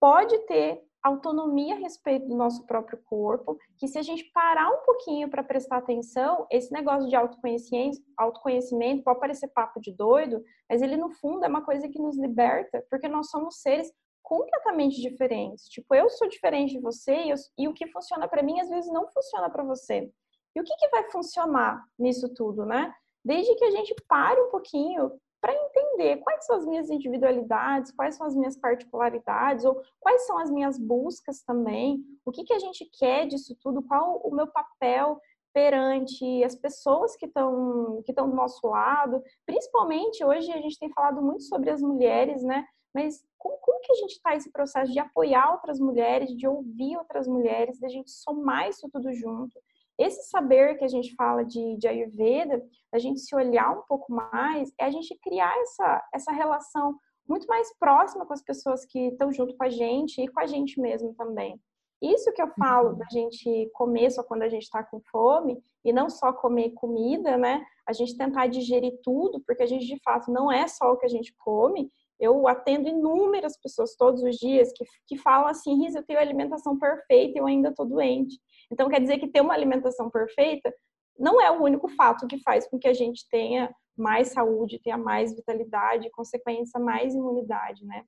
[0.00, 4.84] pode ter autonomia a respeito do nosso próprio corpo, que se a gente parar um
[4.84, 10.82] pouquinho para prestar atenção, esse negócio de autoconhecimento, autoconhecimento pode parecer papo de doido, mas
[10.82, 13.90] ele no fundo é uma coisa que nos liberta, porque nós somos seres
[14.22, 15.68] completamente diferentes.
[15.68, 18.68] Tipo, eu sou diferente de você e, eu, e o que funciona para mim às
[18.68, 20.10] vezes não funciona para você.
[20.54, 22.92] E o que, que vai funcionar nisso tudo, né?
[23.24, 28.14] Desde que a gente pare um pouquinho para entender quais são as minhas individualidades, quais
[28.16, 32.58] são as minhas particularidades, ou quais são as minhas buscas também, o que, que a
[32.58, 35.18] gente quer disso tudo, qual o meu papel
[35.52, 40.92] perante as pessoas que estão que estão do nosso lado, principalmente hoje a gente tem
[40.92, 42.64] falado muito sobre as mulheres, né?
[42.94, 46.96] Mas como, como que a gente está esse processo de apoiar outras mulheres, de ouvir
[46.96, 49.58] outras mulheres, de a gente somar isso tudo junto?
[49.98, 54.12] Esse saber que a gente fala de, de Ayurveda, a gente se olhar um pouco
[54.12, 56.94] mais, é a gente criar essa, essa relação
[57.26, 60.46] muito mais próxima com as pessoas que estão junto com a gente e com a
[60.46, 61.58] gente mesmo também.
[62.02, 65.92] Isso que eu falo da gente comer só quando a gente está com fome e
[65.92, 67.62] não só comer comida, né?
[67.86, 71.04] A gente tentar digerir tudo, porque a gente de fato não é só o que
[71.04, 71.90] a gente come.
[72.20, 76.78] Eu atendo inúmeras pessoas todos os dias que, que falam assim, Riz, eu tenho alimentação
[76.78, 78.38] perfeita e eu ainda estou doente.
[78.70, 80.72] Então quer dizer que ter uma alimentação perfeita
[81.18, 84.96] não é o único fato que faz com que a gente tenha mais saúde, tenha
[84.96, 88.04] mais vitalidade, consequência, mais imunidade, né?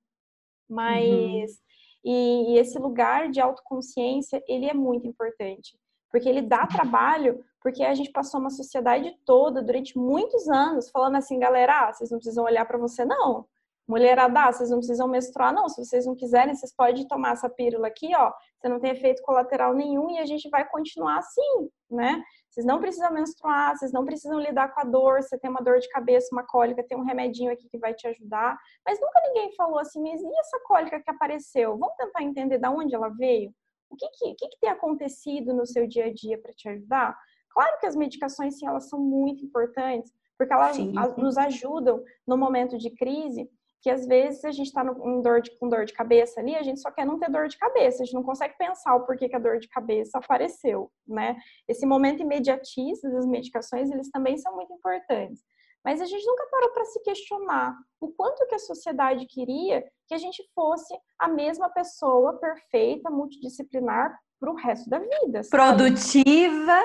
[0.68, 1.56] Mas uhum.
[2.04, 5.78] e, e esse lugar de autoconsciência, ele é muito importante,
[6.10, 11.16] porque ele dá trabalho, porque a gente passou uma sociedade toda durante muitos anos falando
[11.16, 13.46] assim, galera, ah, vocês não precisam olhar para você não.
[13.88, 15.68] Mulherada, ah, vocês não precisam menstruar, não.
[15.68, 18.32] Se vocês não quiserem, vocês podem tomar essa pílula aqui, ó.
[18.56, 22.22] Você não tem efeito colateral nenhum e a gente vai continuar assim, né?
[22.48, 25.22] Vocês não precisam menstruar, vocês não precisam lidar com a dor.
[25.22, 28.06] Você tem uma dor de cabeça, uma cólica, tem um remedinho aqui que vai te
[28.06, 28.56] ajudar.
[28.86, 31.76] Mas nunca ninguém falou assim, mas e essa cólica que apareceu?
[31.76, 33.52] Vamos tentar entender de onde ela veio?
[33.90, 37.18] O que, que, que, que tem acontecido no seu dia a dia para te ajudar?
[37.50, 40.92] Claro que as medicações, sim, elas são muito importantes, porque elas sim.
[41.18, 43.50] nos ajudam no momento de crise
[43.82, 47.04] que às vezes a gente está com dor, de, cabeça ali, a gente só quer
[47.04, 49.58] não ter dor de cabeça, a gente não consegue pensar o porquê que a dor
[49.58, 51.36] de cabeça apareceu, né?
[51.66, 55.42] Esse momento imediatista das medicações, eles também são muito importantes.
[55.84, 60.14] Mas a gente nunca parou para se questionar o quanto que a sociedade queria que
[60.14, 65.42] a gente fosse a mesma pessoa perfeita, multidisciplinar para o resto da vida.
[65.42, 65.50] Sabe?
[65.50, 66.80] Produtiva,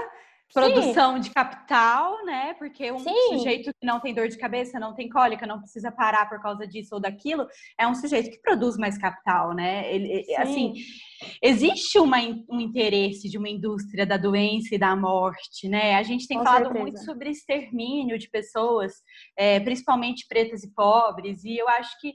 [0.54, 1.22] produção Sim.
[1.22, 2.54] de capital, né?
[2.54, 3.16] Porque um Sim.
[3.30, 6.66] sujeito que não tem dor de cabeça, não tem cólica, não precisa parar por causa
[6.66, 9.94] disso ou daquilo, é um sujeito que produz mais capital, né?
[9.94, 10.74] Ele, assim,
[11.42, 12.18] existe uma,
[12.50, 15.96] um interesse de uma indústria da doença e da morte, né?
[15.96, 16.82] A gente tem Com falado certeza.
[16.82, 18.94] muito sobre extermínio de pessoas,
[19.38, 22.14] é, principalmente pretas e pobres, e eu acho que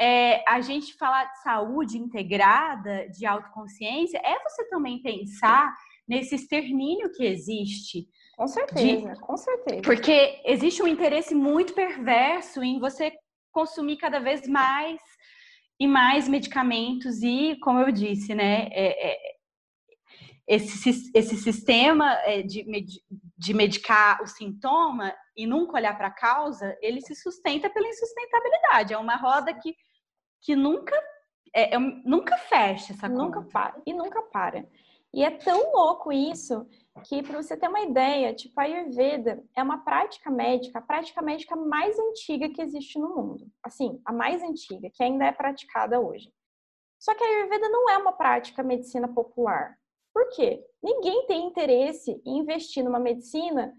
[0.00, 5.74] é, a gente falar de saúde integrada, de autoconsciência, é você também pensar
[6.08, 8.08] nesse extermínio que existe.
[8.36, 9.20] Com certeza, de...
[9.20, 9.82] com certeza.
[9.82, 13.12] Porque existe um interesse muito perverso em você
[13.52, 15.00] consumir cada vez mais
[15.80, 19.38] e mais medicamentos e, como eu disse, né, é, é,
[20.48, 22.64] esse, esse sistema é, de,
[23.36, 28.94] de medicar o sintoma e nunca olhar para a causa, ele se sustenta pela insustentabilidade.
[28.94, 29.76] É uma roda que,
[30.40, 30.96] que nunca,
[31.54, 33.80] é, é, nunca fecha Nunca para.
[33.86, 34.66] E nunca para.
[35.12, 36.66] E é tão louco isso
[37.04, 41.22] que, para você ter uma ideia, tipo, a Ayurveda é uma prática médica, a prática
[41.22, 43.46] médica mais antiga que existe no mundo.
[43.62, 46.32] Assim, a mais antiga, que ainda é praticada hoje.
[46.98, 49.78] Só que a Ayurveda não é uma prática medicina popular.
[50.12, 50.64] Por quê?
[50.82, 53.72] Ninguém tem interesse em investir numa medicina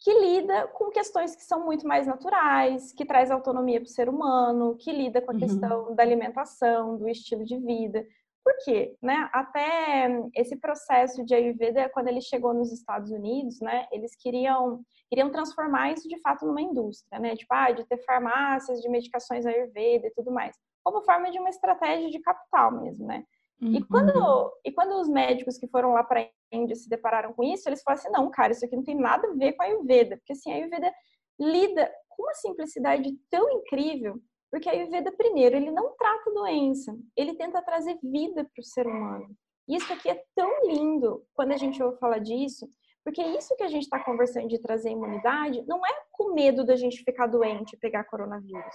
[0.00, 4.08] que lida com questões que são muito mais naturais, que traz autonomia para o ser
[4.08, 5.40] humano, que lida com a uhum.
[5.40, 8.06] questão da alimentação, do estilo de vida.
[8.50, 8.96] Por quê?
[9.00, 9.30] Né?
[9.32, 15.30] Até esse processo de Ayurveda, quando ele chegou nos Estados Unidos, né, eles queriam, queriam
[15.30, 17.36] transformar isso de fato numa indústria, né?
[17.36, 21.48] Tipo, ah, de ter farmácias de medicações Ayurveda e tudo mais, como forma de uma
[21.48, 23.24] estratégia de capital mesmo, né?
[23.62, 23.74] Uhum.
[23.74, 27.44] E, quando, e quando os médicos que foram lá para a Índia se depararam com
[27.44, 29.66] isso, eles falaram assim: não, cara, isso aqui não tem nada a ver com a
[29.66, 30.92] Ayurveda, porque assim, a Ayurveda
[31.38, 37.34] lida com uma simplicidade tão incrível porque a Ayurveda, primeiro, ele não trata doença, ele
[37.34, 39.28] tenta trazer vida para o ser humano.
[39.68, 42.68] E isso aqui é tão lindo quando a gente ouve falar disso,
[43.04, 46.76] porque isso que a gente está conversando de trazer imunidade não é com medo da
[46.76, 48.74] gente ficar doente e pegar coronavírus.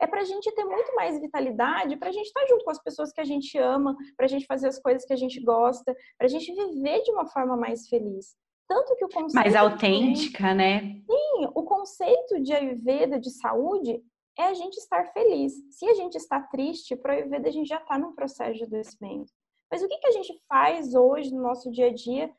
[0.00, 2.70] É para a gente ter muito mais vitalidade, para a gente estar tá junto com
[2.70, 5.40] as pessoas que a gente ama, para a gente fazer as coisas que a gente
[5.40, 8.36] gosta, para a gente viver de uma forma mais feliz.
[8.68, 9.34] Tanto que o conceito.
[9.34, 10.54] Mais autêntica, de...
[10.54, 10.80] né?
[10.80, 14.02] Sim, o conceito de Ayurveda, de saúde,
[14.38, 15.52] é a gente estar feliz.
[15.70, 19.32] Se a gente está triste, para a gente já está num processo de adoecimento.
[19.70, 22.32] Mas o que, que a gente faz hoje no nosso dia a dia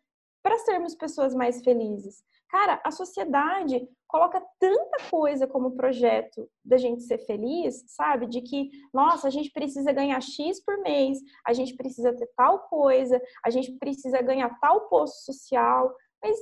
[0.43, 2.23] para sermos pessoas mais felizes?
[2.49, 8.27] Cara, a sociedade coloca tanta coisa como projeto da gente ser feliz, sabe?
[8.27, 12.59] De que, nossa, a gente precisa ganhar X por mês, a gente precisa ter tal
[12.67, 15.93] coisa, a gente precisa ganhar tal posto social.
[16.23, 16.37] Mas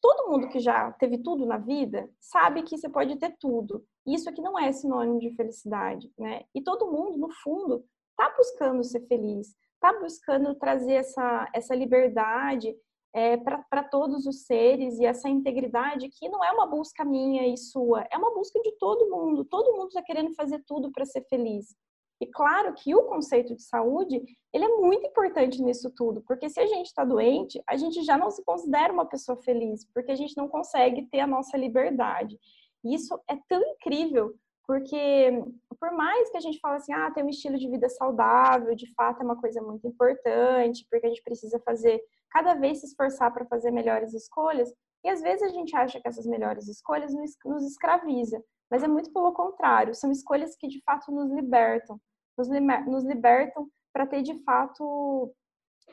[0.00, 3.84] todo mundo que já teve tudo na vida sabe que você pode ter tudo.
[4.06, 6.44] Isso aqui não é sinônimo de felicidade, né?
[6.54, 12.74] E todo mundo, no fundo, está buscando ser feliz, está buscando trazer essa, essa liberdade
[13.14, 17.56] é, para todos os seres e essa integridade que não é uma busca minha e
[17.56, 19.44] sua, é uma busca de todo mundo.
[19.44, 21.74] Todo mundo está querendo fazer tudo para ser feliz.
[22.20, 26.58] E claro que o conceito de saúde, ele é muito importante nisso tudo, porque se
[26.58, 30.16] a gente está doente, a gente já não se considera uma pessoa feliz, porque a
[30.16, 32.38] gente não consegue ter a nossa liberdade.
[32.84, 34.34] E isso é tão incrível
[34.66, 35.30] porque
[35.78, 38.92] por mais que a gente fale assim, ah, tem um estilo de vida saudável, de
[38.94, 43.32] fato é uma coisa muito importante, porque a gente precisa fazer, cada vez se esforçar
[43.32, 44.72] para fazer melhores escolhas,
[45.04, 47.12] e às vezes a gente acha que essas melhores escolhas
[47.44, 52.00] nos escraviza, mas é muito pelo contrário, são escolhas que de fato nos libertam,
[52.36, 52.48] nos,
[52.86, 55.32] nos libertam para ter de fato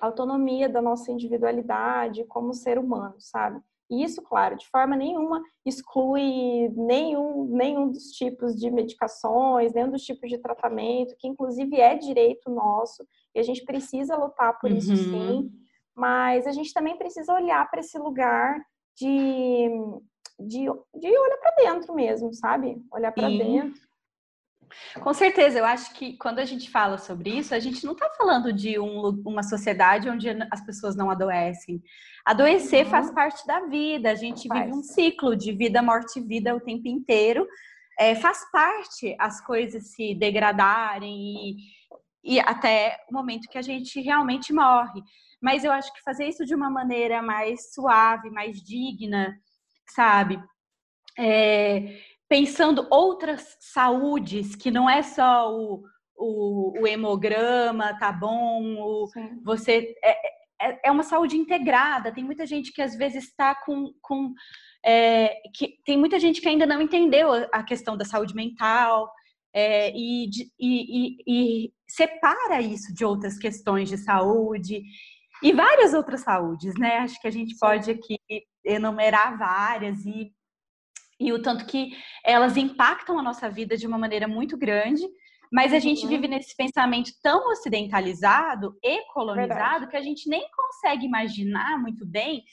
[0.01, 3.61] autonomia da nossa individualidade como ser humano, sabe?
[3.89, 10.01] E isso, claro, de forma nenhuma exclui nenhum, nenhum dos tipos de medicações, nenhum dos
[10.01, 13.05] tipos de tratamento, que inclusive é direito nosso,
[13.35, 14.77] e a gente precisa lutar por uhum.
[14.77, 15.51] isso sim,
[15.95, 18.59] mas a gente também precisa olhar para esse lugar
[18.97, 19.69] de,
[20.39, 20.65] de,
[20.99, 22.81] de olhar para dentro mesmo, sabe?
[22.91, 23.81] Olhar para dentro.
[25.01, 28.09] Com certeza, eu acho que quando a gente fala sobre isso, a gente não está
[28.17, 31.81] falando de um, uma sociedade onde as pessoas não adoecem.
[32.25, 32.91] Adoecer uhum.
[32.91, 34.65] faz parte da vida, a gente faz.
[34.65, 37.47] vive um ciclo de vida, morte e vida o tempo inteiro.
[37.99, 41.57] É, faz parte as coisas se degradarem e,
[42.23, 45.01] e até o momento que a gente realmente morre.
[45.41, 49.37] Mas eu acho que fazer isso de uma maneira mais suave, mais digna,
[49.89, 50.41] sabe?
[51.17, 55.83] É, pensando outras saúdes, que não é só o,
[56.15, 59.07] o, o hemograma, tá bom, o,
[59.43, 60.11] você é,
[60.61, 62.11] é, é, uma saúde integrada.
[62.11, 64.33] Tem muita gente que às vezes está com, com
[64.83, 69.11] é, que, tem muita gente que ainda não entendeu a questão da saúde mental
[69.53, 74.81] é, e, e, e, e separa isso de outras questões de saúde
[75.41, 76.99] e várias outras saúdes, né?
[76.99, 78.17] Acho que a gente pode aqui
[78.65, 80.31] enumerar várias e
[81.19, 81.91] e o tanto que
[82.23, 85.03] elas impactam a nossa vida de uma maneira muito grande.
[85.51, 86.09] Mas a gente uhum.
[86.09, 89.87] vive nesse pensamento tão ocidentalizado e colonizado Verdade.
[89.87, 92.43] que a gente nem consegue imaginar muito bem.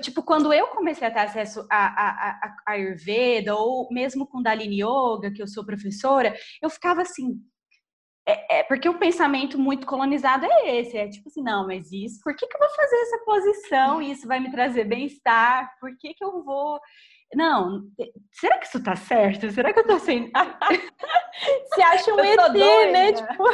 [0.00, 2.30] Tipo, quando eu comecei a ter acesso a, a,
[2.66, 7.40] a Ayurveda ou mesmo com Dalini Yoga, que eu sou professora, eu ficava assim,
[8.26, 12.20] é, é, porque o pensamento muito colonizado é esse, é tipo assim, não, mas isso,
[12.22, 14.02] por que, que eu vou fazer essa posição?
[14.02, 15.74] Isso vai me trazer bem-estar?
[15.78, 16.80] Por que, que eu vou
[17.34, 17.82] não,
[18.32, 19.50] será que isso tá certo?
[19.50, 20.30] Será que eu tô sendo.
[21.74, 23.12] Se acha um ET, né?
[23.12, 23.44] Tipo.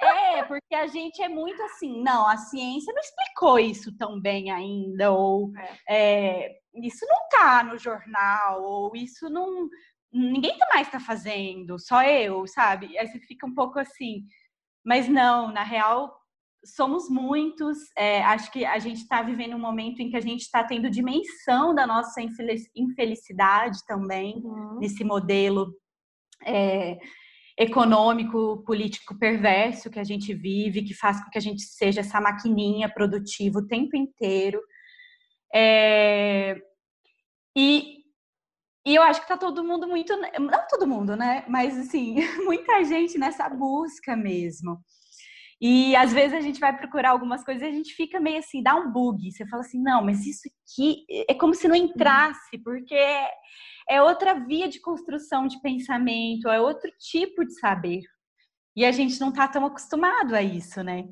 [0.00, 4.50] É, porque a gente é muito assim, não, a ciência não explicou isso tão bem
[4.50, 5.52] ainda, ou
[5.88, 6.46] é.
[6.46, 9.68] É, isso não tá no jornal, ou isso não.
[10.12, 12.96] Ninguém mais tá fazendo, só eu, sabe?
[12.98, 14.24] Aí você fica um pouco assim.
[14.84, 16.14] Mas não, na real,
[16.64, 17.78] somos muitos.
[17.96, 20.90] É, acho que a gente está vivendo um momento em que a gente está tendo
[20.90, 22.20] dimensão da nossa
[22.74, 24.78] infelicidade também, uhum.
[24.78, 25.72] nesse modelo
[26.44, 26.98] é,
[27.58, 32.20] econômico, político perverso que a gente vive, que faz com que a gente seja essa
[32.20, 34.60] maquininha produtiva o tempo inteiro.
[35.54, 36.56] É,
[37.56, 38.01] e,
[38.84, 40.16] e eu acho que está todo mundo muito.
[40.16, 41.44] Não todo mundo, né?
[41.48, 44.78] Mas, assim, muita gente nessa busca mesmo.
[45.64, 48.60] E às vezes a gente vai procurar algumas coisas e a gente fica meio assim,
[48.60, 49.30] dá um bug.
[49.30, 52.96] Você fala assim, não, mas isso aqui é como se não entrasse, porque
[53.88, 58.00] é outra via de construção de pensamento, é outro tipo de saber.
[58.74, 61.04] E a gente não está tão acostumado a isso, né?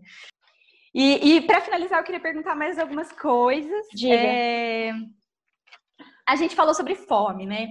[0.92, 3.86] E, e para finalizar, eu queria perguntar mais algumas coisas.
[3.94, 4.14] Diga.
[4.14, 4.92] É...
[6.30, 7.66] A gente falou sobre fome, né?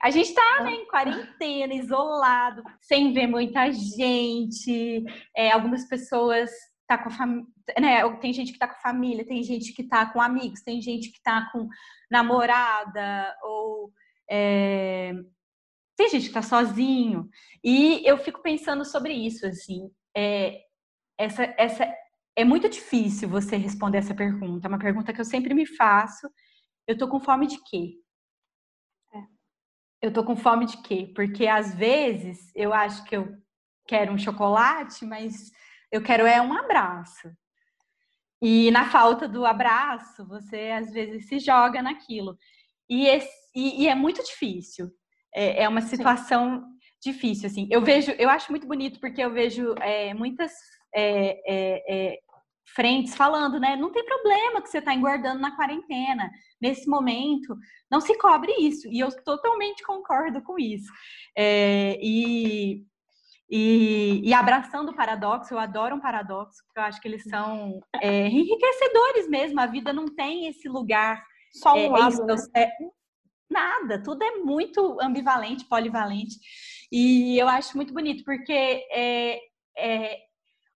[0.00, 5.04] A gente tá né, em quarentena, isolado, sem ver muita gente.
[5.36, 6.48] É, algumas pessoas
[6.86, 7.48] tá com família,
[7.80, 8.16] né?
[8.18, 11.20] Tem gente que tá com família, tem gente que tá com amigos, tem gente que
[11.20, 11.66] tá com
[12.08, 13.90] namorada, ou
[14.30, 15.12] é...
[15.96, 17.28] tem gente que tá sozinho.
[17.64, 19.90] E eu fico pensando sobre isso, assim.
[20.16, 20.60] É,
[21.18, 21.92] essa, essa,
[22.36, 24.68] é muito difícil você responder essa pergunta.
[24.68, 26.28] É uma pergunta que eu sempre me faço.
[26.86, 27.94] Eu tô com fome de quê?
[30.00, 31.10] Eu tô com fome de quê?
[31.14, 33.36] Porque às vezes eu acho que eu
[33.88, 35.50] quero um chocolate, mas
[35.90, 37.28] eu quero é um abraço.
[38.40, 42.36] E na falta do abraço, você às vezes se joga naquilo.
[42.88, 44.90] E, esse, e, e é muito difícil.
[45.34, 47.12] É, é uma situação Sim.
[47.12, 47.66] difícil, assim.
[47.70, 50.52] Eu vejo, eu acho muito bonito porque eu vejo é, muitas
[50.94, 52.18] é, é, é
[52.74, 53.76] frentes falando, né?
[53.76, 56.30] Não tem problema que você está engordando na quarentena.
[56.60, 57.56] Nesse momento,
[57.90, 58.88] não se cobre isso.
[58.88, 60.90] E eu totalmente concordo com isso.
[61.36, 62.84] É, e,
[63.48, 67.80] e, e, abraçando o paradoxo, eu adoro um paradoxo, porque eu acho que eles são
[68.00, 69.60] é, enriquecedores mesmo.
[69.60, 71.22] A vida não tem esse lugar.
[71.52, 72.34] Só um é, lado, né?
[72.56, 72.70] É,
[73.48, 76.36] nada, tudo é muito ambivalente, polivalente.
[76.90, 79.38] E eu acho muito bonito, porque é,
[79.78, 80.25] é,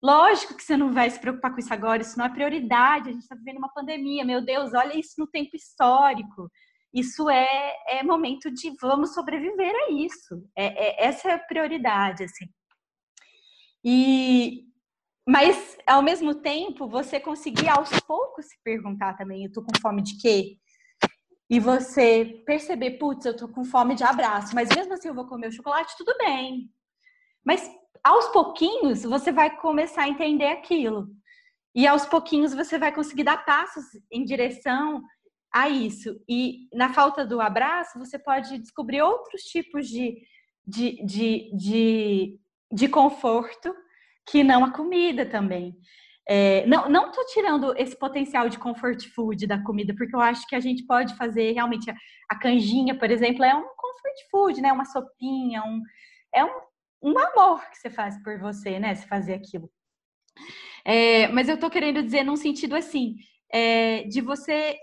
[0.03, 3.11] Lógico que você não vai se preocupar com isso agora, isso não é prioridade.
[3.11, 6.51] A gente está vivendo uma pandemia, meu Deus, olha isso no tempo histórico.
[6.93, 10.43] isso é, é momento de vamos sobreviver a isso.
[10.57, 12.47] É, é, essa é a prioridade, assim.
[13.85, 14.65] E,
[15.29, 20.03] mas, ao mesmo tempo, você conseguir aos poucos se perguntar também, eu tô com fome
[20.03, 20.57] de quê?
[21.49, 25.27] E você perceber, putz, eu tô com fome de abraço, mas mesmo assim eu vou
[25.27, 26.71] comer o chocolate, tudo bem.
[27.45, 27.69] Mas
[28.05, 31.09] aos pouquinhos você vai começar a entender aquilo.
[31.75, 35.03] E aos pouquinhos você vai conseguir dar passos em direção
[35.53, 36.21] a isso.
[36.29, 40.17] E na falta do abraço, você pode descobrir outros tipos de,
[40.67, 42.41] de, de, de,
[42.73, 43.75] de conforto
[44.27, 45.77] que não a comida também.
[46.29, 50.47] É, não, não tô tirando esse potencial de comfort food da comida, porque eu acho
[50.47, 51.95] que a gente pode fazer realmente a,
[52.29, 54.73] a canjinha, por exemplo, é um comfort food, né?
[54.73, 55.83] Uma sopinha, um,
[56.33, 56.61] é um,
[57.03, 58.95] um amor que você faz por você, né?
[58.95, 59.71] Se fazer aquilo.
[60.85, 63.17] É, mas eu tô querendo dizer num sentido assim,
[63.53, 64.77] é, de você.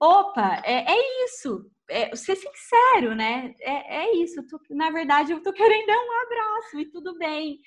[0.00, 3.54] Opa, é, é isso é, ser sincero, né?
[3.60, 4.42] É, é isso.
[4.48, 7.60] Tô, na verdade, eu tô querendo dar um abraço e tudo bem.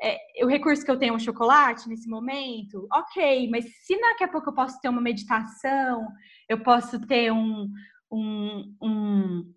[0.00, 4.24] É, o recurso que eu tenho é um chocolate nesse momento, ok, mas se daqui
[4.24, 6.06] a pouco eu posso ter uma meditação,
[6.48, 7.68] eu posso ter um,
[8.10, 9.54] um, um,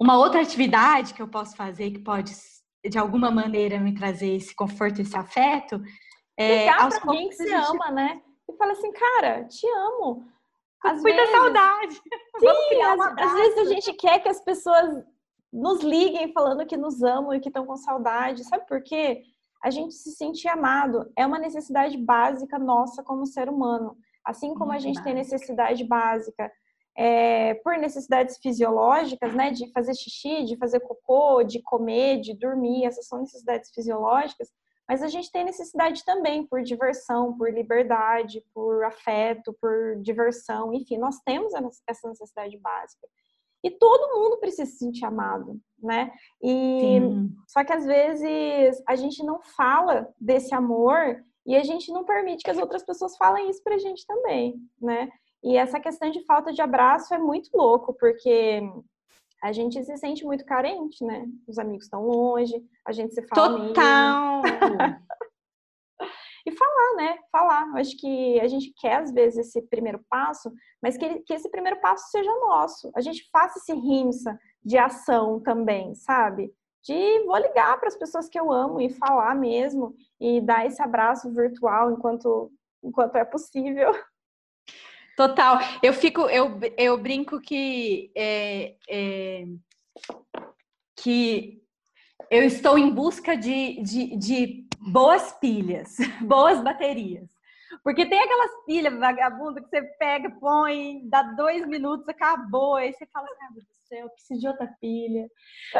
[0.00, 2.32] uma outra atividade que eu posso fazer que pode,
[2.88, 5.80] de alguma maneira, me trazer esse conforto, esse afeto.
[6.36, 7.54] É, Ligar pra alguém que se gente...
[7.54, 8.20] ama, né?
[8.48, 10.24] E fala assim, cara, te amo
[10.84, 11.94] às muita vezes, saudade.
[12.38, 15.02] Sim, às, um às, vezes a gente quer que as pessoas
[15.52, 18.44] nos liguem falando que nos amam e que estão com saudade.
[18.44, 19.22] Sabe por quê?
[19.62, 23.96] A gente se sentir amado é uma necessidade básica nossa como ser humano.
[24.24, 26.50] Assim como a gente tem necessidade básica
[26.96, 32.84] é, por necessidades fisiológicas, né, de fazer xixi, de fazer cocô, de comer, de dormir,
[32.84, 34.48] essas são necessidades fisiológicas.
[34.88, 40.98] Mas a gente tem necessidade também por diversão, por liberdade, por afeto, por diversão, enfim,
[40.98, 41.52] nós temos
[41.88, 43.08] essa necessidade básica.
[43.64, 46.12] E todo mundo precisa se sentir amado, né?
[46.42, 47.30] E Sim.
[47.48, 52.44] só que às vezes a gente não fala desse amor e a gente não permite
[52.44, 55.08] que as outras pessoas falem isso pra gente também, né?
[55.44, 58.62] E essa questão de falta de abraço é muito louco, porque
[59.42, 61.26] a gente se sente muito carente, né?
[61.46, 63.68] Os amigos estão longe, a gente se fala.
[63.68, 64.42] Total!
[66.46, 67.18] e falar, né?
[67.30, 67.68] Falar.
[67.68, 70.50] Eu acho que a gente quer, às vezes, esse primeiro passo,
[70.82, 72.90] mas que, que esse primeiro passo seja nosso.
[72.96, 76.50] A gente faça esse rimsa de ação também, sabe?
[76.82, 80.80] De vou ligar para as pessoas que eu amo e falar mesmo, e dar esse
[80.80, 82.50] abraço virtual enquanto,
[82.82, 83.92] enquanto é possível.
[85.16, 85.58] Total.
[85.82, 89.44] Eu fico, eu, eu brinco que é, é,
[90.96, 91.62] que
[92.30, 97.28] eu estou em busca de, de, de boas pilhas, boas baterias.
[97.82, 102.76] Porque tem aquelas pilhas vagabunda que você pega, põe, dá dois minutos, acabou.
[102.76, 105.28] Aí você fala, ah, meu Deus do céu, eu preciso de outra pilha.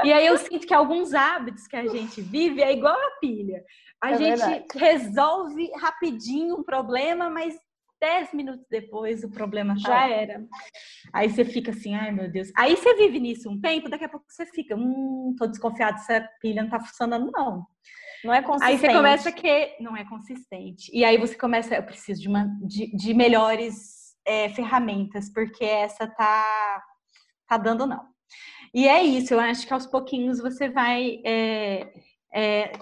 [0.05, 3.64] E aí eu sinto que alguns hábitos que a gente vive é igual a pilha.
[4.01, 4.66] A é gente verdade.
[4.74, 7.57] resolve rapidinho um problema, mas
[8.05, 10.44] dez minutos depois o problema tá já era.
[11.11, 12.52] Aí você fica assim, ai meu Deus.
[12.55, 16.12] Aí você vive nisso um tempo, daqui a pouco você fica, hum, tô desconfiado se
[16.12, 17.64] a pilha não tá funcionando, não.
[18.22, 18.72] Não é consistente.
[18.72, 20.90] Aí você começa que não é consistente.
[20.92, 26.07] E aí você começa, eu preciso de, uma, de, de melhores é, ferramentas, porque essa
[26.07, 26.82] tá,
[27.48, 28.05] tá dando não.
[28.74, 31.20] E é isso, eu acho que aos pouquinhos você vai.
[31.24, 31.92] É,
[32.34, 32.72] é,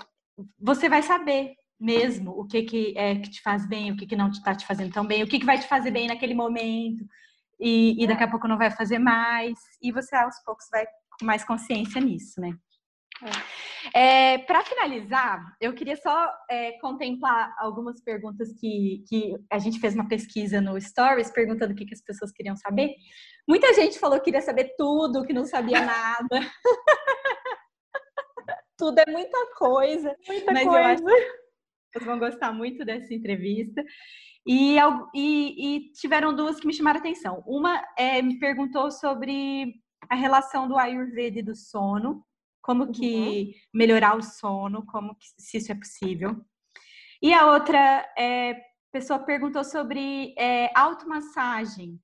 [0.59, 4.17] você vai saber mesmo o que, que é que te faz bem, o que, que
[4.17, 7.05] não está te fazendo tão bem, o que, que vai te fazer bem naquele momento,
[7.61, 10.87] e, e daqui a pouco não vai fazer mais, e você aos poucos vai
[11.19, 12.53] com mais consciência nisso, né?
[13.95, 19.95] É, Para finalizar, eu queria só é, contemplar algumas perguntas que, que a gente fez
[19.95, 22.95] uma pesquisa no Stories, perguntando o que, que as pessoas queriam saber.
[23.47, 26.41] Muita gente falou que queria saber tudo, que não sabia nada.
[28.79, 30.15] tudo é muita coisa.
[30.27, 30.79] Muita mas coisa.
[30.79, 31.42] eu acho
[31.93, 33.85] vocês vão gostar muito dessa entrevista.
[34.47, 34.77] E,
[35.15, 37.43] e, e tiveram duas que me chamaram a atenção.
[37.47, 39.75] Uma é, me perguntou sobre
[40.11, 42.25] a relação do Ayurveda e do sono,
[42.61, 43.53] como que uhum.
[43.75, 46.37] melhorar o sono, como que, se isso é possível.
[47.21, 47.79] E a outra
[48.19, 48.61] é,
[48.93, 52.01] pessoa perguntou sobre é, automassagem,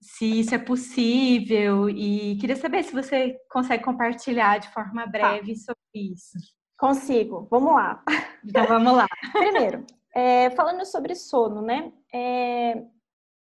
[0.00, 5.10] se isso é possível, e queria saber se você consegue compartilhar de forma tá.
[5.10, 5.60] breve tá.
[5.60, 6.38] sobre isso.
[6.80, 8.02] Consigo, vamos lá.
[8.42, 9.06] Então vamos lá.
[9.32, 11.92] Primeiro, é, falando sobre sono, né?
[12.12, 12.82] É,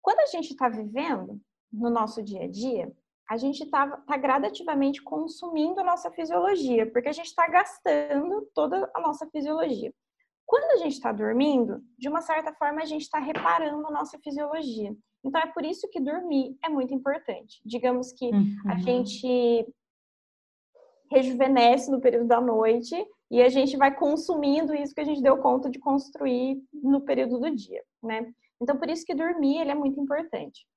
[0.03, 2.95] quando a gente está vivendo no nosso dia a dia,
[3.27, 8.87] a gente está tá gradativamente consumindo a nossa fisiologia, porque a gente está gastando toda
[8.93, 9.91] a nossa fisiologia.
[10.45, 14.19] Quando a gente está dormindo, de uma certa forma a gente está reparando a nossa
[14.19, 14.95] fisiologia.
[15.23, 17.59] Então é por isso que dormir é muito importante.
[17.65, 18.55] Digamos que uhum.
[18.67, 19.65] a gente
[21.09, 22.95] rejuvenesce no período da noite
[23.33, 27.39] e a gente vai consumindo isso que a gente deu conta de construir no período
[27.39, 28.31] do dia, né?
[28.61, 30.67] Então por isso que dormir ele é muito importante.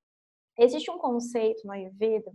[0.58, 2.32] Existe um conceito no Ayurveda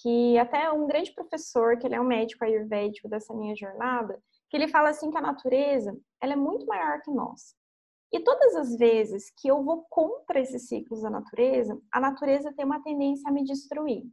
[0.00, 4.56] que até um grande professor, que ele é um médico ayurvédico dessa minha jornada, que
[4.56, 7.56] ele fala assim que a natureza, ela é muito maior que nós.
[8.12, 12.64] E todas as vezes que eu vou contra esses ciclos da natureza, a natureza tem
[12.64, 14.04] uma tendência a me destruir.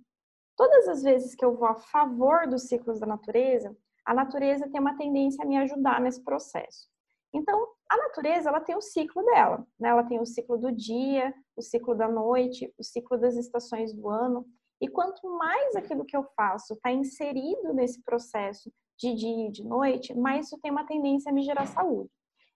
[0.58, 4.80] Todas as vezes que eu vou a favor dos ciclos da natureza, a natureza tem
[4.80, 6.88] uma tendência a me ajudar nesse processo.
[7.34, 9.90] Então, a natureza, ela tem o ciclo dela, né?
[9.90, 14.08] Ela tem o ciclo do dia, o ciclo da noite, o ciclo das estações do
[14.08, 14.46] ano.
[14.80, 19.64] E quanto mais aquilo que eu faço está inserido nesse processo de dia e de
[19.64, 22.10] noite, mais isso tem uma tendência a me gerar saúde.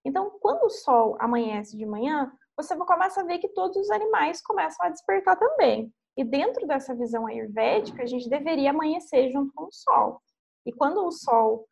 [0.06, 4.42] Então, quando o sol amanhece de manhã, você começa a ver que todos os animais
[4.42, 5.92] começam a despertar também.
[6.16, 10.22] E dentro dessa visão ayurvédica, a gente deveria amanhecer junto com o sol.
[10.68, 11.66] E quando o sol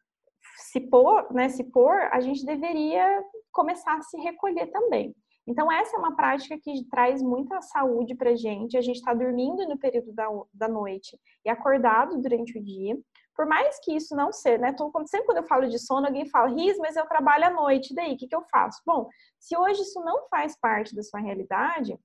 [0.57, 5.13] se pôr, né, se pôr, a gente deveria começar a se recolher também.
[5.47, 8.77] Então, essa é uma prática que traz muita saúde para gente.
[8.77, 12.97] A gente está dormindo no período da, da noite e acordado durante o dia
[13.35, 14.75] por mais que isso não seja, né?
[15.05, 18.13] sempre quando eu falo de sono, alguém fala, Riz, mas eu trabalho à noite, daí,
[18.13, 18.81] o que, que eu faço?
[18.85, 21.99] Bom, se hoje isso não faz parte da sua realidade,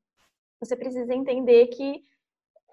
[0.58, 2.02] você precisa entender que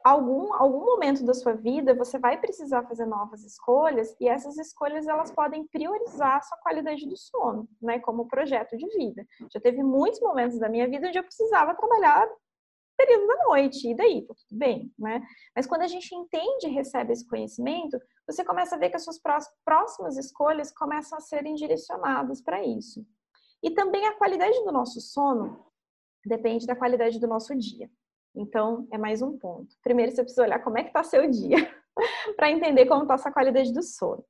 [0.08, 5.08] algum, algum momento da sua vida você vai precisar fazer novas escolhas e essas escolhas
[5.08, 8.00] elas podem priorizar a sua qualidade do sono, né?
[8.00, 9.26] Como projeto de vida.
[9.52, 12.28] Já teve muitos momentos da minha vida onde eu precisava trabalhar
[12.98, 14.26] período da noite, e daí?
[14.26, 15.22] Tá tudo bem, né?
[15.56, 19.04] Mas quando a gente entende e recebe esse conhecimento, você começa a ver que as
[19.04, 19.22] suas
[19.64, 23.06] próximas escolhas começam a serem direcionadas para isso.
[23.62, 25.64] E também a qualidade do nosso sono
[26.26, 27.90] depende da qualidade do nosso dia.
[28.38, 29.76] Então, é mais um ponto.
[29.84, 31.58] Primeiro, você precisa olhar como é que está seu dia,
[32.38, 34.24] para entender como está a sua qualidade do sono.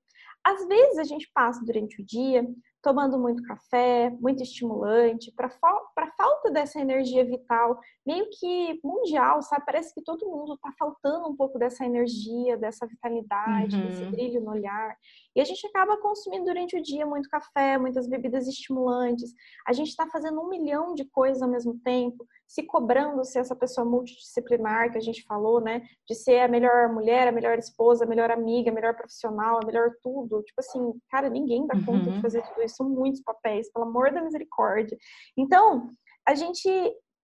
[0.44, 2.48] Às vezes, a gente passa durante o dia
[2.82, 5.82] tomando muito café, muito estimulante, para fa
[6.18, 9.66] falta dessa energia vital, meio que mundial, sabe?
[9.66, 13.88] Parece que todo mundo está faltando um pouco dessa energia, dessa vitalidade, uhum.
[13.88, 14.96] desse brilho no olhar.
[15.38, 19.36] E a gente acaba consumindo durante o dia muito café, muitas bebidas estimulantes.
[19.68, 23.56] A gente está fazendo um milhão de coisas ao mesmo tempo se cobrando ser essa
[23.56, 25.84] pessoa multidisciplinar que a gente falou, né?
[26.08, 29.66] De ser a melhor mulher, a melhor esposa, a melhor amiga, a melhor profissional, a
[29.66, 30.42] melhor tudo.
[30.42, 32.16] Tipo assim, cara, ninguém dá conta uhum.
[32.16, 32.78] de fazer tudo isso.
[32.78, 34.98] São muitos papéis, pelo amor da misericórdia.
[35.38, 35.92] Então,
[36.28, 36.68] a gente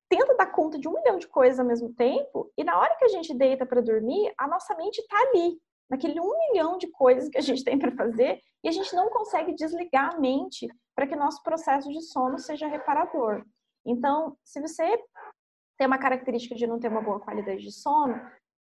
[0.08, 3.06] tenta dar conta de um milhão de coisas ao mesmo tempo e na hora que
[3.06, 5.58] a gente deita para dormir, a nossa mente está ali,
[5.90, 9.10] naquele um milhão de coisas que a gente tem para fazer e a gente não
[9.10, 13.44] consegue desligar a mente para que nosso processo de sono seja reparador.
[13.86, 14.98] Então, se você
[15.78, 18.14] tem uma característica de não ter uma boa qualidade de sono,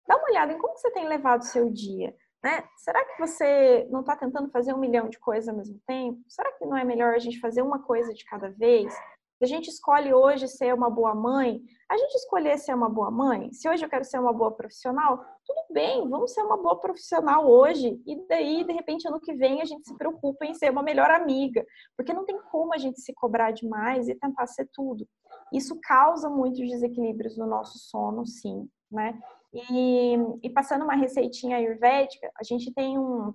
[0.07, 2.16] dá uma olhada em como você tem levado o seu dia.
[2.43, 2.64] Né?
[2.78, 6.20] Será que você não está tentando fazer um milhão de coisas ao mesmo tempo?
[6.28, 8.93] Será que não é melhor a gente fazer uma coisa de cada vez?
[9.41, 13.51] A gente escolhe hoje ser uma boa mãe, a gente escolher ser uma boa mãe.
[13.51, 17.49] Se hoje eu quero ser uma boa profissional, tudo bem, vamos ser uma boa profissional
[17.49, 17.99] hoje.
[18.05, 21.09] E daí, de repente, ano que vem, a gente se preocupa em ser uma melhor
[21.09, 21.65] amiga.
[21.97, 25.07] Porque não tem como a gente se cobrar demais e tentar ser tudo.
[25.51, 29.19] Isso causa muitos desequilíbrios no nosso sono, sim, né?
[29.53, 33.33] E, e passando uma receitinha ayurvédica, a gente tem um,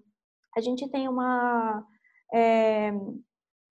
[0.57, 1.85] a gente tem uma
[2.33, 2.91] é,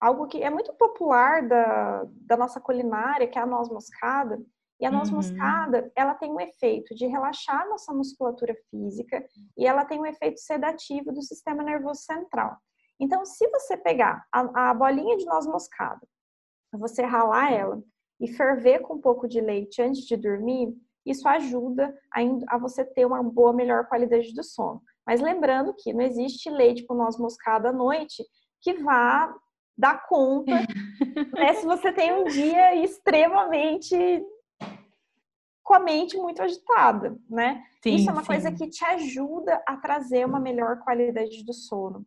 [0.00, 4.40] algo que é muito popular da, da nossa culinária, que é a noz moscada.
[4.78, 5.16] E a noz uhum.
[5.16, 9.24] moscada, ela tem um efeito de relaxar a nossa musculatura física
[9.56, 12.58] e ela tem um efeito sedativo do sistema nervoso central.
[13.00, 16.06] Então, se você pegar a, a bolinha de noz moscada,
[16.72, 17.82] você ralar ela
[18.20, 20.74] e ferver com um pouco de leite antes de dormir,
[21.06, 22.20] isso ajuda a,
[22.54, 24.82] a você ter uma boa, melhor qualidade do sono.
[25.06, 28.24] Mas lembrando que não existe leite com noz moscada à noite
[28.60, 29.32] que vá
[29.76, 30.52] dar conta,
[31.34, 33.96] né, se você tem um dia extremamente
[35.66, 37.60] com a mente muito agitada, né?
[37.82, 38.28] Sim, Isso é uma sim.
[38.28, 42.06] coisa que te ajuda a trazer uma melhor qualidade do sono.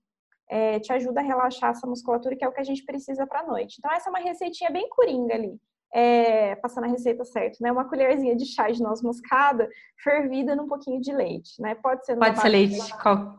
[0.49, 3.41] É, te ajuda a relaxar essa musculatura, que é o que a gente precisa para
[3.41, 3.75] a noite.
[3.77, 5.59] Então, essa é uma receitinha bem coringa ali.
[5.93, 7.71] É, passando a receita certa, né?
[7.71, 9.67] Uma colherzinha de chá de noz moscada
[10.01, 11.75] fervida num pouquinho de leite, né?
[11.75, 12.77] Pode ser pode ser leite,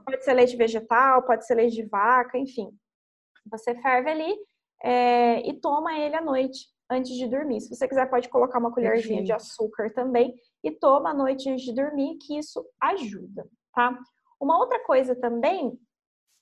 [0.04, 2.68] pode ser leite vegetal, pode ser leite de vaca, enfim.
[3.46, 4.36] Você ferve ali
[4.82, 7.60] é, e toma ele à noite antes de dormir.
[7.60, 10.34] Se você quiser, pode colocar uma colherzinha de açúcar também
[10.64, 13.96] e toma à noite antes de dormir, que isso ajuda, tá?
[14.40, 15.78] Uma outra coisa também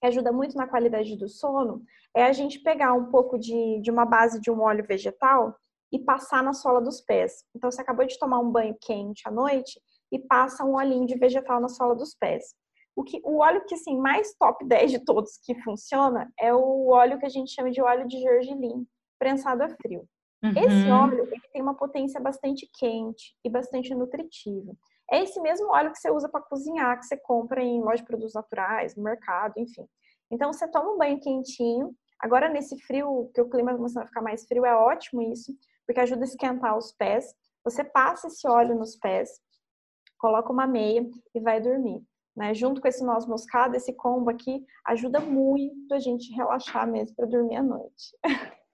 [0.00, 1.82] que ajuda muito na qualidade do sono,
[2.14, 5.54] é a gente pegar um pouco de, de uma base de um óleo vegetal
[5.92, 7.44] e passar na sola dos pés.
[7.54, 9.80] Então, você acabou de tomar um banho quente à noite
[10.12, 12.54] e passa um olhinho de vegetal na sola dos pés.
[12.98, 16.88] O, que, o óleo que, assim, mais top 10 de todos que funciona é o
[16.88, 18.84] óleo que a gente chama de óleo de gergelim,
[19.16, 20.04] prensado a frio.
[20.42, 20.50] Uhum.
[20.50, 24.72] Esse óleo ele tem uma potência bastante quente e bastante nutritiva.
[25.12, 28.04] É esse mesmo óleo que você usa para cozinhar, que você compra em loja de
[28.04, 29.86] produtos naturais, no mercado, enfim.
[30.28, 31.94] Então você toma um banho quentinho.
[32.18, 36.00] Agora nesse frio, que o clima começa a ficar mais frio, é ótimo isso, porque
[36.00, 37.32] ajuda a esquentar os pés.
[37.62, 39.30] Você passa esse óleo nos pés,
[40.18, 42.02] coloca uma meia e vai dormir.
[42.38, 42.54] Né?
[42.54, 47.26] Junto com esse noz moscado, esse combo aqui ajuda muito a gente relaxar mesmo para
[47.26, 48.16] dormir à noite.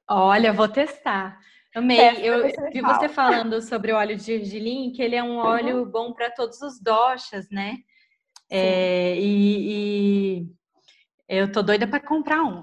[0.06, 1.40] Olha, vou testar.
[1.74, 1.98] Amei.
[2.22, 2.94] eu vi fala.
[2.94, 5.90] você falando sobre o óleo de gergelim, que ele é um óleo uhum.
[5.90, 7.78] bom para todos os doshas, né?
[8.50, 10.46] É, e, e,
[11.26, 12.62] eu tô doida para comprar um.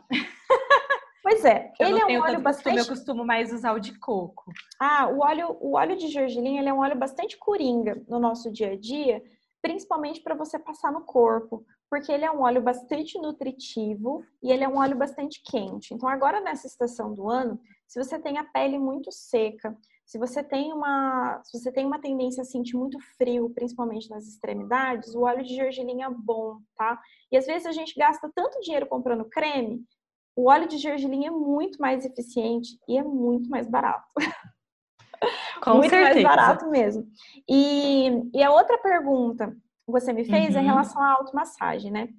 [1.23, 2.77] Pois é, eu ele é um óleo bastante.
[2.77, 4.51] eu costumo mais usar o de coco.
[4.79, 8.51] Ah, o óleo, o óleo de gergelim ele é um óleo bastante coringa no nosso
[8.51, 9.21] dia a dia,
[9.61, 14.63] principalmente para você passar no corpo, porque ele é um óleo bastante nutritivo e ele
[14.63, 15.93] é um óleo bastante quente.
[15.93, 20.43] Então, agora nessa estação do ano, se você tem a pele muito seca, se você
[20.43, 25.21] tem uma, se você tem uma tendência a sentir muito frio, principalmente nas extremidades, o
[25.21, 26.99] óleo de gergelim é bom, tá?
[27.31, 29.85] E às vezes a gente gasta tanto dinheiro comprando creme,
[30.35, 34.07] o óleo de gergelim é muito mais eficiente e é muito mais barato.
[35.61, 36.13] Com muito certeza.
[36.13, 37.07] mais barato mesmo.
[37.47, 39.55] E, e a outra pergunta
[39.85, 40.59] que você me fez uhum.
[40.59, 40.71] é em uhum.
[40.71, 42.09] relação à automassagem, né?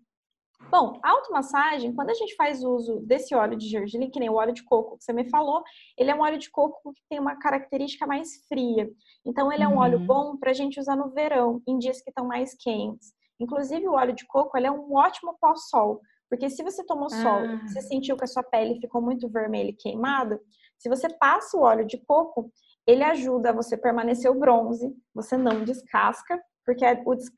[0.71, 4.37] Bom, a automassagem, quando a gente faz uso desse óleo de gergelim, que nem o
[4.37, 5.63] óleo de coco que você me falou,
[5.99, 8.89] ele é um óleo de coco que tem uma característica mais fria.
[9.27, 9.79] Então, ele é um uhum.
[9.79, 13.13] óleo bom para a gente usar no verão, em dias que estão mais quentes.
[13.39, 17.41] Inclusive, o óleo de coco ele é um ótimo pós-sol, porque se você tomou sol,
[17.41, 17.61] ah.
[17.67, 20.41] você sentiu que a sua pele ficou muito vermelha e queimada,
[20.79, 22.51] se você passa o óleo de coco,
[22.87, 26.85] ele ajuda você permanecer o bronze, você não descasca, porque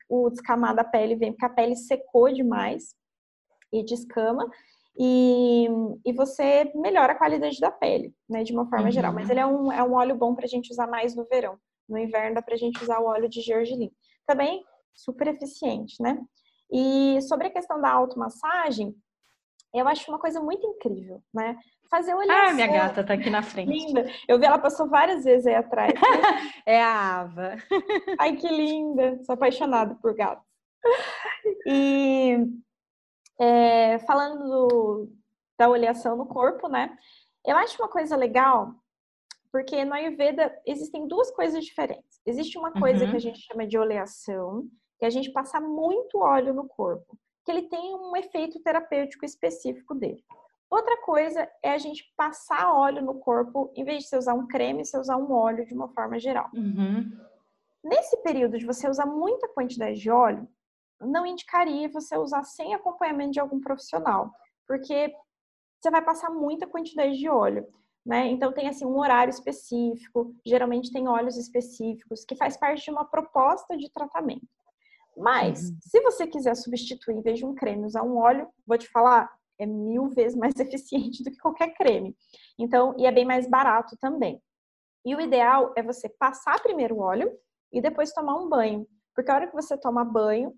[0.09, 2.95] o descamar da pele vem porque a pele secou demais
[3.71, 4.47] e descama,
[4.97, 5.67] e,
[6.05, 8.91] e você melhora a qualidade da pele, né, de uma forma uhum.
[8.91, 9.13] geral.
[9.13, 11.57] Mas ele é um, é um óleo bom para a gente usar mais no verão.
[11.87, 13.91] No inverno dá para a gente usar o óleo de gergelim.
[14.25, 16.17] Também super eficiente, né?
[16.71, 18.95] E sobre a questão da automassagem,
[19.73, 21.57] eu acho uma coisa muito incrível, né?
[21.89, 22.49] Fazer olhar.
[22.49, 23.69] Ah, minha gata tá aqui na frente.
[23.69, 24.05] Linda.
[24.27, 25.93] Eu vi ela passou várias vezes aí atrás.
[26.65, 27.55] é a Ava.
[28.19, 29.19] Ai, que linda.
[29.23, 30.45] Sou apaixonada por gatos.
[31.65, 32.37] E
[33.39, 35.09] é, falando do,
[35.57, 36.97] da oleação no corpo, né?
[37.45, 38.73] Eu acho uma coisa legal,
[39.51, 42.19] porque no Ayurveda existem duas coisas diferentes.
[42.25, 43.11] Existe uma coisa uhum.
[43.11, 44.67] que a gente chama de oleação,
[44.99, 49.93] que a gente passa muito óleo no corpo, que ele tem um efeito terapêutico específico
[49.93, 50.23] dele.
[50.69, 54.47] Outra coisa é a gente passar óleo no corpo, em vez de você usar um
[54.47, 56.49] creme, você usar um óleo de uma forma geral.
[56.53, 57.11] Uhum.
[57.83, 60.47] Nesse período de você usar muita quantidade de óleo,
[60.99, 64.31] não indicaria você usar sem acompanhamento de algum profissional,
[64.67, 65.13] porque
[65.79, 67.67] você vai passar muita quantidade de óleo.
[68.03, 68.27] Né?
[68.27, 73.05] Então tem assim um horário específico, geralmente tem óleos específicos, que faz parte de uma
[73.05, 74.47] proposta de tratamento.
[75.17, 75.77] Mas, uhum.
[75.79, 79.31] se você quiser substituir, em vez de um creme, usar um óleo, vou te falar,
[79.59, 82.15] é mil vezes mais eficiente do que qualquer creme.
[82.57, 84.41] Então, e é bem mais barato também.
[85.05, 87.31] E o ideal é você passar primeiro o óleo
[87.71, 88.87] e depois tomar um banho.
[89.13, 90.53] Porque a hora que você toma banho,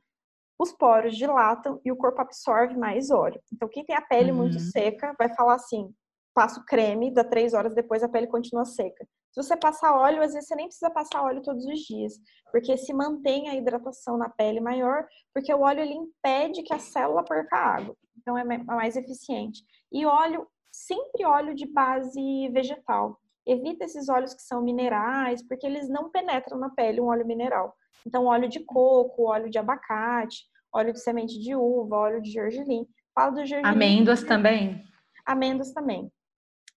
[0.60, 3.40] os poros dilatam e o corpo absorve mais óleo.
[3.54, 4.38] Então, quem tem a pele uhum.
[4.38, 5.94] muito seca vai falar assim:
[6.34, 9.08] passa o creme, dá três horas depois a pele continua seca.
[9.32, 12.14] Se você passar óleo, às vezes você nem precisa passar óleo todos os dias,
[12.52, 16.80] porque se mantém a hidratação na pele maior, porque o óleo ele impede que a
[16.80, 17.96] célula perca água.
[18.18, 19.64] Então é, é mais eficiente.
[19.92, 23.20] E óleo, sempre óleo de base vegetal.
[23.46, 27.76] Evita esses óleos que são minerais, porque eles não penetram na pele um óleo mineral.
[28.06, 32.86] Então, óleo de coco, óleo de abacate, óleo de semente de uva, óleo de gergelim.
[33.14, 33.68] Falo do gergelim.
[33.68, 34.84] Amêndoas também.
[35.26, 36.12] Amêndoas também.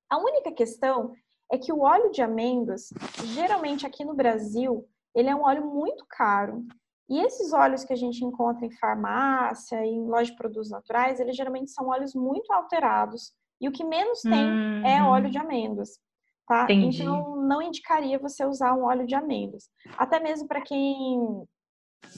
[0.08, 1.14] A única questão
[1.52, 2.90] é que o óleo de amêndoas,
[3.34, 6.64] geralmente aqui no Brasil, ele é um óleo muito caro.
[7.10, 11.36] E esses óleos que a gente encontra em farmácia, em loja de produtos naturais, eles
[11.36, 13.34] geralmente são óleos muito alterados.
[13.60, 14.86] E o que menos tem uhum.
[14.86, 15.98] é óleo de amêndoas.
[16.46, 16.64] Tá?
[16.64, 17.02] Entendi.
[17.02, 19.68] Então, não indicaria você usar um óleo de amêndoas.
[19.98, 21.44] Até mesmo para quem.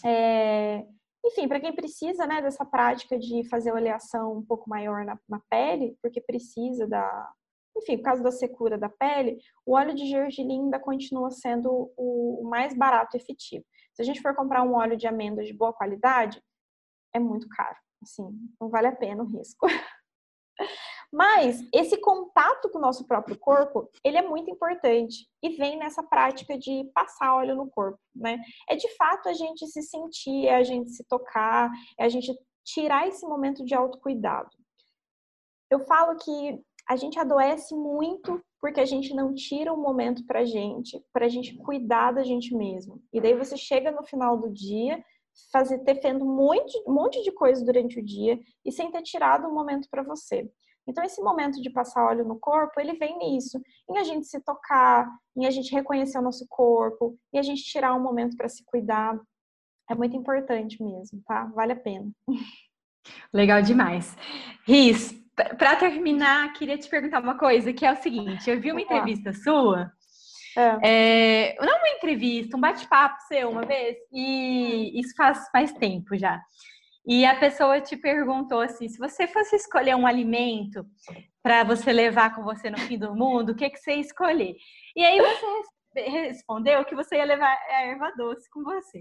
[0.04, 0.84] É...
[1.24, 5.40] Enfim, para quem precisa né, dessa prática de fazer oleação um pouco maior na, na
[5.48, 7.30] pele, porque precisa da,
[7.76, 12.42] enfim, por causa da secura da pele, o óleo de gergelim ainda continua sendo o
[12.44, 13.64] mais barato e efetivo.
[13.94, 16.42] Se a gente for comprar um óleo de amêndoas de boa qualidade,
[17.14, 17.76] é muito caro.
[18.02, 18.28] Assim,
[18.60, 19.66] não vale a pena o risco.
[21.12, 26.02] Mas esse contato com o nosso próprio corpo, ele é muito importante e vem nessa
[26.02, 28.40] prática de passar óleo no corpo, né?
[28.68, 32.34] É de fato a gente se sentir, é a gente se tocar, é a gente
[32.64, 34.50] tirar esse momento de autocuidado.
[35.70, 40.44] Eu falo que a gente adoece muito porque a gente não tira um momento pra
[40.44, 43.02] gente, pra gente cuidar da gente mesmo.
[43.12, 45.04] E daí você chega no final do dia,
[45.50, 49.02] fazer ter feito um monte, um monte de coisa durante o dia e sem ter
[49.02, 50.48] tirado um momento para você.
[50.86, 53.60] Então, esse momento de passar óleo no corpo, ele vem nisso,
[53.90, 57.64] em a gente se tocar, em a gente reconhecer o nosso corpo, em a gente
[57.64, 59.20] tirar um momento para se cuidar.
[59.90, 61.46] É muito importante mesmo, tá?
[61.54, 62.10] Vale a pena.
[63.32, 64.16] Legal demais.
[64.66, 68.80] Riz, para terminar, queria te perguntar uma coisa, que é o seguinte: eu vi uma
[68.80, 69.92] entrevista sua,
[70.56, 71.54] é.
[71.54, 76.40] É, não uma entrevista, um bate-papo seu uma vez, e isso faz mais tempo já.
[77.06, 80.86] E a pessoa te perguntou assim: se você fosse escolher um alimento
[81.42, 84.54] para você levar com você no fim do mundo, o que, que você ia escolher?
[84.94, 88.98] E aí você respondeu que você ia levar a erva doce com você.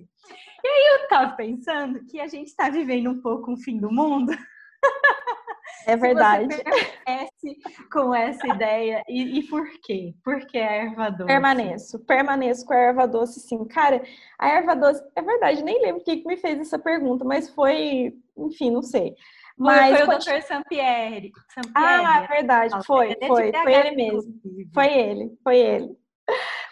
[0.63, 3.91] E aí eu estava pensando que a gente está vivendo um pouco um fim do
[3.91, 4.31] mundo.
[5.85, 6.47] É verdade.
[6.47, 7.57] permanece
[7.91, 10.13] com essa ideia e, e, por quê?
[10.23, 11.27] Por que a erva doce?
[11.27, 13.65] Permaneço, permaneço com a erva doce, sim.
[13.65, 14.01] Cara,
[14.39, 18.13] a erva doce, é verdade, nem lembro quem que me fez essa pergunta, mas foi,
[18.37, 19.15] enfim, não sei.
[19.57, 20.41] Mas foi, foi o Dr.
[20.47, 21.31] Sampierre.
[21.75, 24.33] Ah, é verdade, foi, foi, foi ele mesmo.
[24.73, 26.01] Foi ele, foi ele.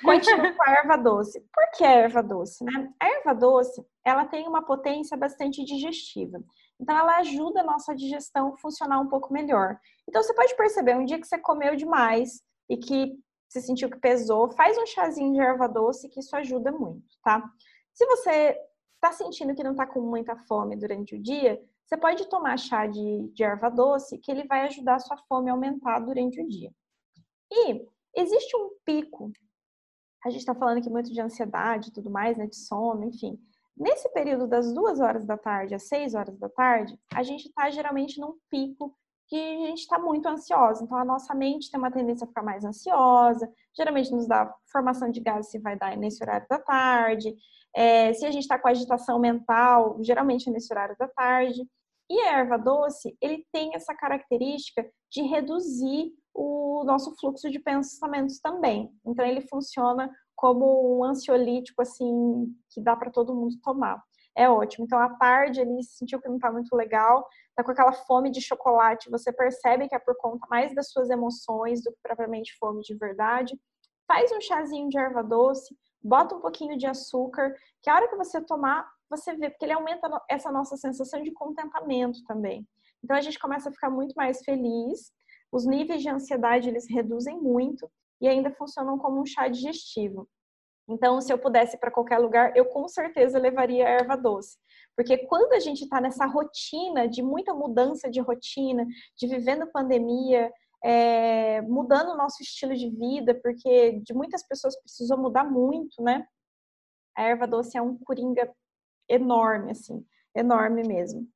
[0.04, 1.39] Continua com a erva doce.
[1.54, 2.64] Por que a erva doce?
[2.64, 2.89] Né?
[3.00, 6.39] A erva doce, ela tem uma potência bastante digestiva.
[6.80, 9.77] Então, ela ajuda a nossa digestão a funcionar um pouco melhor.
[10.07, 13.17] Então, você pode perceber, um dia que você comeu demais e que
[13.49, 17.43] você sentiu que pesou, faz um chazinho de erva doce, que isso ajuda muito, tá?
[17.93, 18.55] Se você
[18.95, 22.86] está sentindo que não está com muita fome durante o dia, você pode tomar chá
[22.86, 26.47] de, de erva doce, que ele vai ajudar a sua fome a aumentar durante o
[26.47, 26.71] dia.
[27.51, 29.32] E existe um pico,
[30.23, 33.39] a gente está falando aqui muito de ansiedade e tudo mais, né, de sono, enfim.
[33.80, 37.69] Nesse período das duas horas da tarde às seis horas da tarde, a gente está
[37.69, 38.93] geralmente num pico
[39.30, 40.84] que a gente está muito ansiosa.
[40.84, 43.49] Então, a nossa mente tem uma tendência a ficar mais ansiosa.
[43.77, 47.34] Geralmente nos dá formação de gases se vai dar nesse horário da tarde.
[47.73, 51.65] É, se a gente está com agitação mental, geralmente é nesse horário da tarde.
[52.09, 58.39] E a erva doce, ele tem essa característica de reduzir o nosso fluxo de pensamentos
[58.39, 58.89] também.
[59.05, 64.02] Então, ele funciona como um ansiolítico, assim, que dá para todo mundo tomar.
[64.34, 64.86] É ótimo.
[64.86, 67.28] Então, à tarde, ele sentiu que não está muito legal,
[67.58, 71.10] tá com aquela fome de chocolate, você percebe que é por conta mais das suas
[71.10, 73.60] emoções do que propriamente fome de verdade.
[74.08, 78.16] Faz um chazinho de erva doce, bota um pouquinho de açúcar, que a hora que
[78.16, 82.66] você tomar, você vê, porque ele aumenta essa nossa sensação de contentamento também.
[83.04, 85.12] Então, a gente começa a ficar muito mais feliz,
[85.52, 90.28] os níveis de ansiedade, eles reduzem muito, e ainda funcionam como um chá digestivo.
[90.88, 94.57] Então, se eu pudesse ir para qualquer lugar, eu com certeza levaria a erva doce.
[94.95, 100.51] Porque quando a gente está nessa rotina de muita mudança de rotina, de vivendo pandemia,
[100.84, 106.26] é, mudando o nosso estilo de vida, porque de muitas pessoas precisou mudar muito, né?
[107.15, 108.51] A erva doce é um coringa
[109.07, 110.03] enorme, assim,
[110.36, 111.28] enorme mesmo.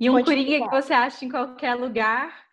[0.00, 2.46] E um Pode coringa que você acha em qualquer lugar,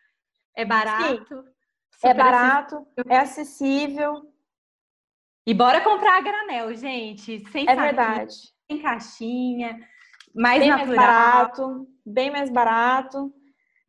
[0.56, 1.44] é barato.
[1.44, 1.57] Sim
[2.04, 3.04] é barato, acessível.
[3.08, 4.34] é acessível.
[5.46, 7.40] E bora comprar a granel, gente.
[7.52, 8.36] Sem é verdade.
[8.70, 9.80] Sem caixinha,
[10.36, 10.88] mais bem natural.
[10.88, 13.34] mais barato, bem mais barato,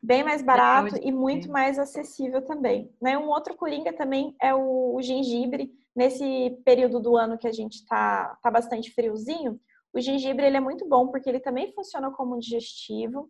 [0.01, 2.91] bem mais barato e muito mais acessível também.
[3.03, 3.19] Né?
[3.19, 5.71] Um outro coringa também é o, o gengibre.
[5.97, 9.61] Nesse período do ano que a gente tá, tá bastante friozinho,
[9.93, 13.29] o gengibre ele é muito bom porque ele também funciona como um digestivo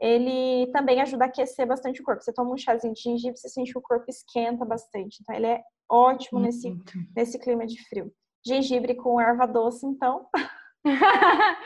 [0.00, 2.22] ele também ajuda a aquecer bastante o corpo.
[2.22, 5.18] Você toma um chazinho de gengibre, você sente que o corpo esquenta bastante.
[5.20, 6.74] Então, ele é ótimo nesse,
[7.14, 8.10] nesse clima de frio.
[8.44, 10.26] Gengibre com erva doce, então.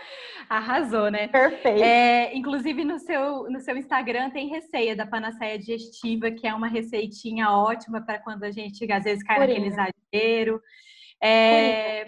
[0.51, 1.29] Arrasou, né?
[1.29, 1.83] Perfeito.
[1.83, 6.67] É, inclusive no seu, no seu Instagram tem receita da panaceia digestiva, que é uma
[6.67, 9.61] receitinha ótima para quando a gente às vezes cai Purinha.
[9.61, 9.73] naquele
[10.13, 10.61] exagero.
[11.23, 12.05] É,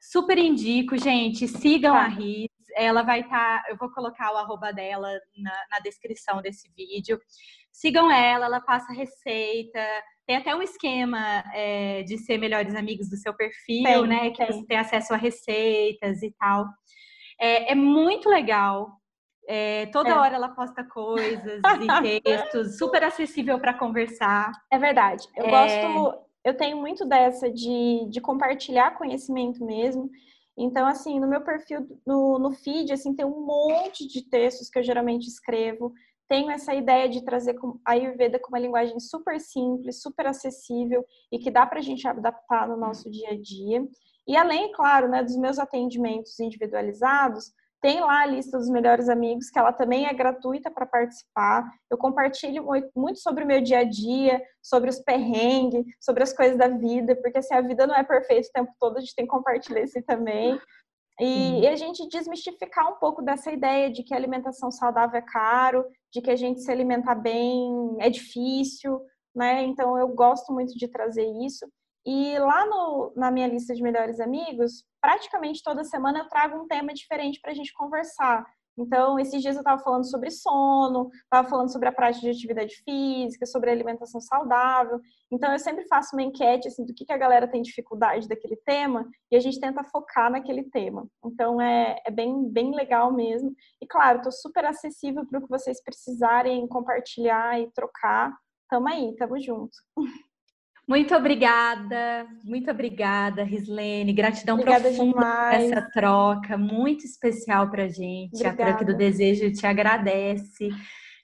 [0.00, 1.46] super indico, gente.
[1.46, 2.00] Sigam tá.
[2.00, 6.42] a Rita ela vai estar, tá, eu vou colocar o arroba dela na, na, descrição
[6.42, 7.18] desse vídeo.
[7.72, 9.80] Sigam ela, ela passa receita,
[10.26, 14.30] tem até um esquema é, de ser melhores amigos do seu perfil, tem, né?
[14.30, 14.46] Que tem.
[14.46, 16.66] você tem acesso a receitas e tal.
[17.40, 18.88] É, é muito legal.
[19.46, 20.14] É, toda é.
[20.14, 21.60] hora ela posta coisas
[22.04, 24.50] e textos, super acessível para conversar.
[24.70, 25.28] É verdade.
[25.36, 25.50] Eu é.
[25.50, 30.10] gosto, eu tenho muito dessa de, de compartilhar conhecimento mesmo.
[30.56, 34.78] Então, assim, no meu perfil, no, no feed, assim, tem um monte de textos que
[34.78, 35.92] eu geralmente escrevo.
[36.28, 41.38] Tenho essa ideia de trazer a Ayurveda com uma linguagem super simples, super acessível e
[41.38, 43.86] que dá para a gente adaptar no nosso dia a dia.
[44.26, 47.52] E além, claro, né, dos meus atendimentos individualizados,
[47.84, 51.70] tem lá a lista dos melhores amigos, que ela também é gratuita para participar.
[51.90, 52.64] Eu compartilho
[52.96, 57.14] muito sobre o meu dia a dia, sobre os perrengues, sobre as coisas da vida,
[57.14, 59.82] porque assim, a vida não é perfeita o tempo todo, a gente tem que compartilhar
[59.82, 60.58] isso também.
[61.20, 65.22] E, e, a gente desmistificar um pouco dessa ideia de que a alimentação saudável é
[65.22, 68.98] caro, de que a gente se alimentar bem é difícil,
[69.36, 69.62] né?
[69.62, 71.66] Então eu gosto muito de trazer isso.
[72.06, 76.66] E lá no, na minha lista de melhores amigos, praticamente toda semana eu trago um
[76.66, 78.44] tema diferente para a gente conversar.
[78.76, 82.74] Então, esses dias eu estava falando sobre sono, estava falando sobre a prática de atividade
[82.84, 85.00] física, sobre alimentação saudável.
[85.30, 88.56] Então, eu sempre faço uma enquete assim, do que, que a galera tem dificuldade daquele
[88.56, 91.06] tema e a gente tenta focar naquele tema.
[91.24, 93.54] Então, é, é bem, bem legal mesmo.
[93.80, 98.36] E, claro, estou super acessível para o que vocês precisarem compartilhar e trocar.
[98.68, 99.76] Tamo aí, tamo junto.
[100.86, 104.12] Muito obrigada, muito obrigada, Rislene.
[104.12, 108.34] Gratidão obrigada profunda por essa troca, muito especial para a gente.
[108.34, 108.62] Obrigada.
[108.62, 110.68] A Truque do Desejo te agradece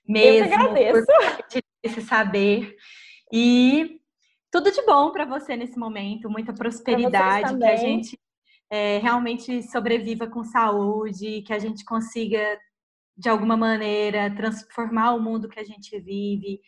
[0.07, 1.05] mesmo Eu agradeço.
[1.05, 2.75] por esse saber.
[3.31, 3.99] E
[4.51, 8.19] tudo de bom para você nesse momento, muita prosperidade, que a gente
[8.69, 12.59] é, realmente sobreviva com saúde, que a gente consiga,
[13.17, 16.59] de alguma maneira, transformar o mundo que a gente vive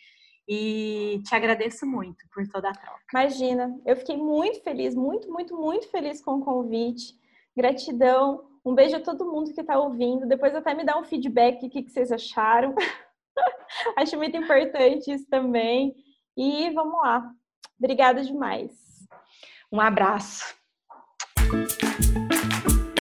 [0.48, 3.02] e te agradeço muito por toda a troca.
[3.12, 7.16] Imagina, eu fiquei muito feliz, muito, muito, muito feliz com o convite.
[7.56, 8.46] Gratidão.
[8.66, 10.28] Um beijo a todo mundo que está ouvindo.
[10.28, 12.74] Depois até me dá um feedback, o que, que vocês acharam.
[13.98, 15.96] Acho muito importante isso também.
[16.36, 17.32] E vamos lá.
[17.78, 18.72] Obrigada demais.
[19.72, 20.56] Um abraço.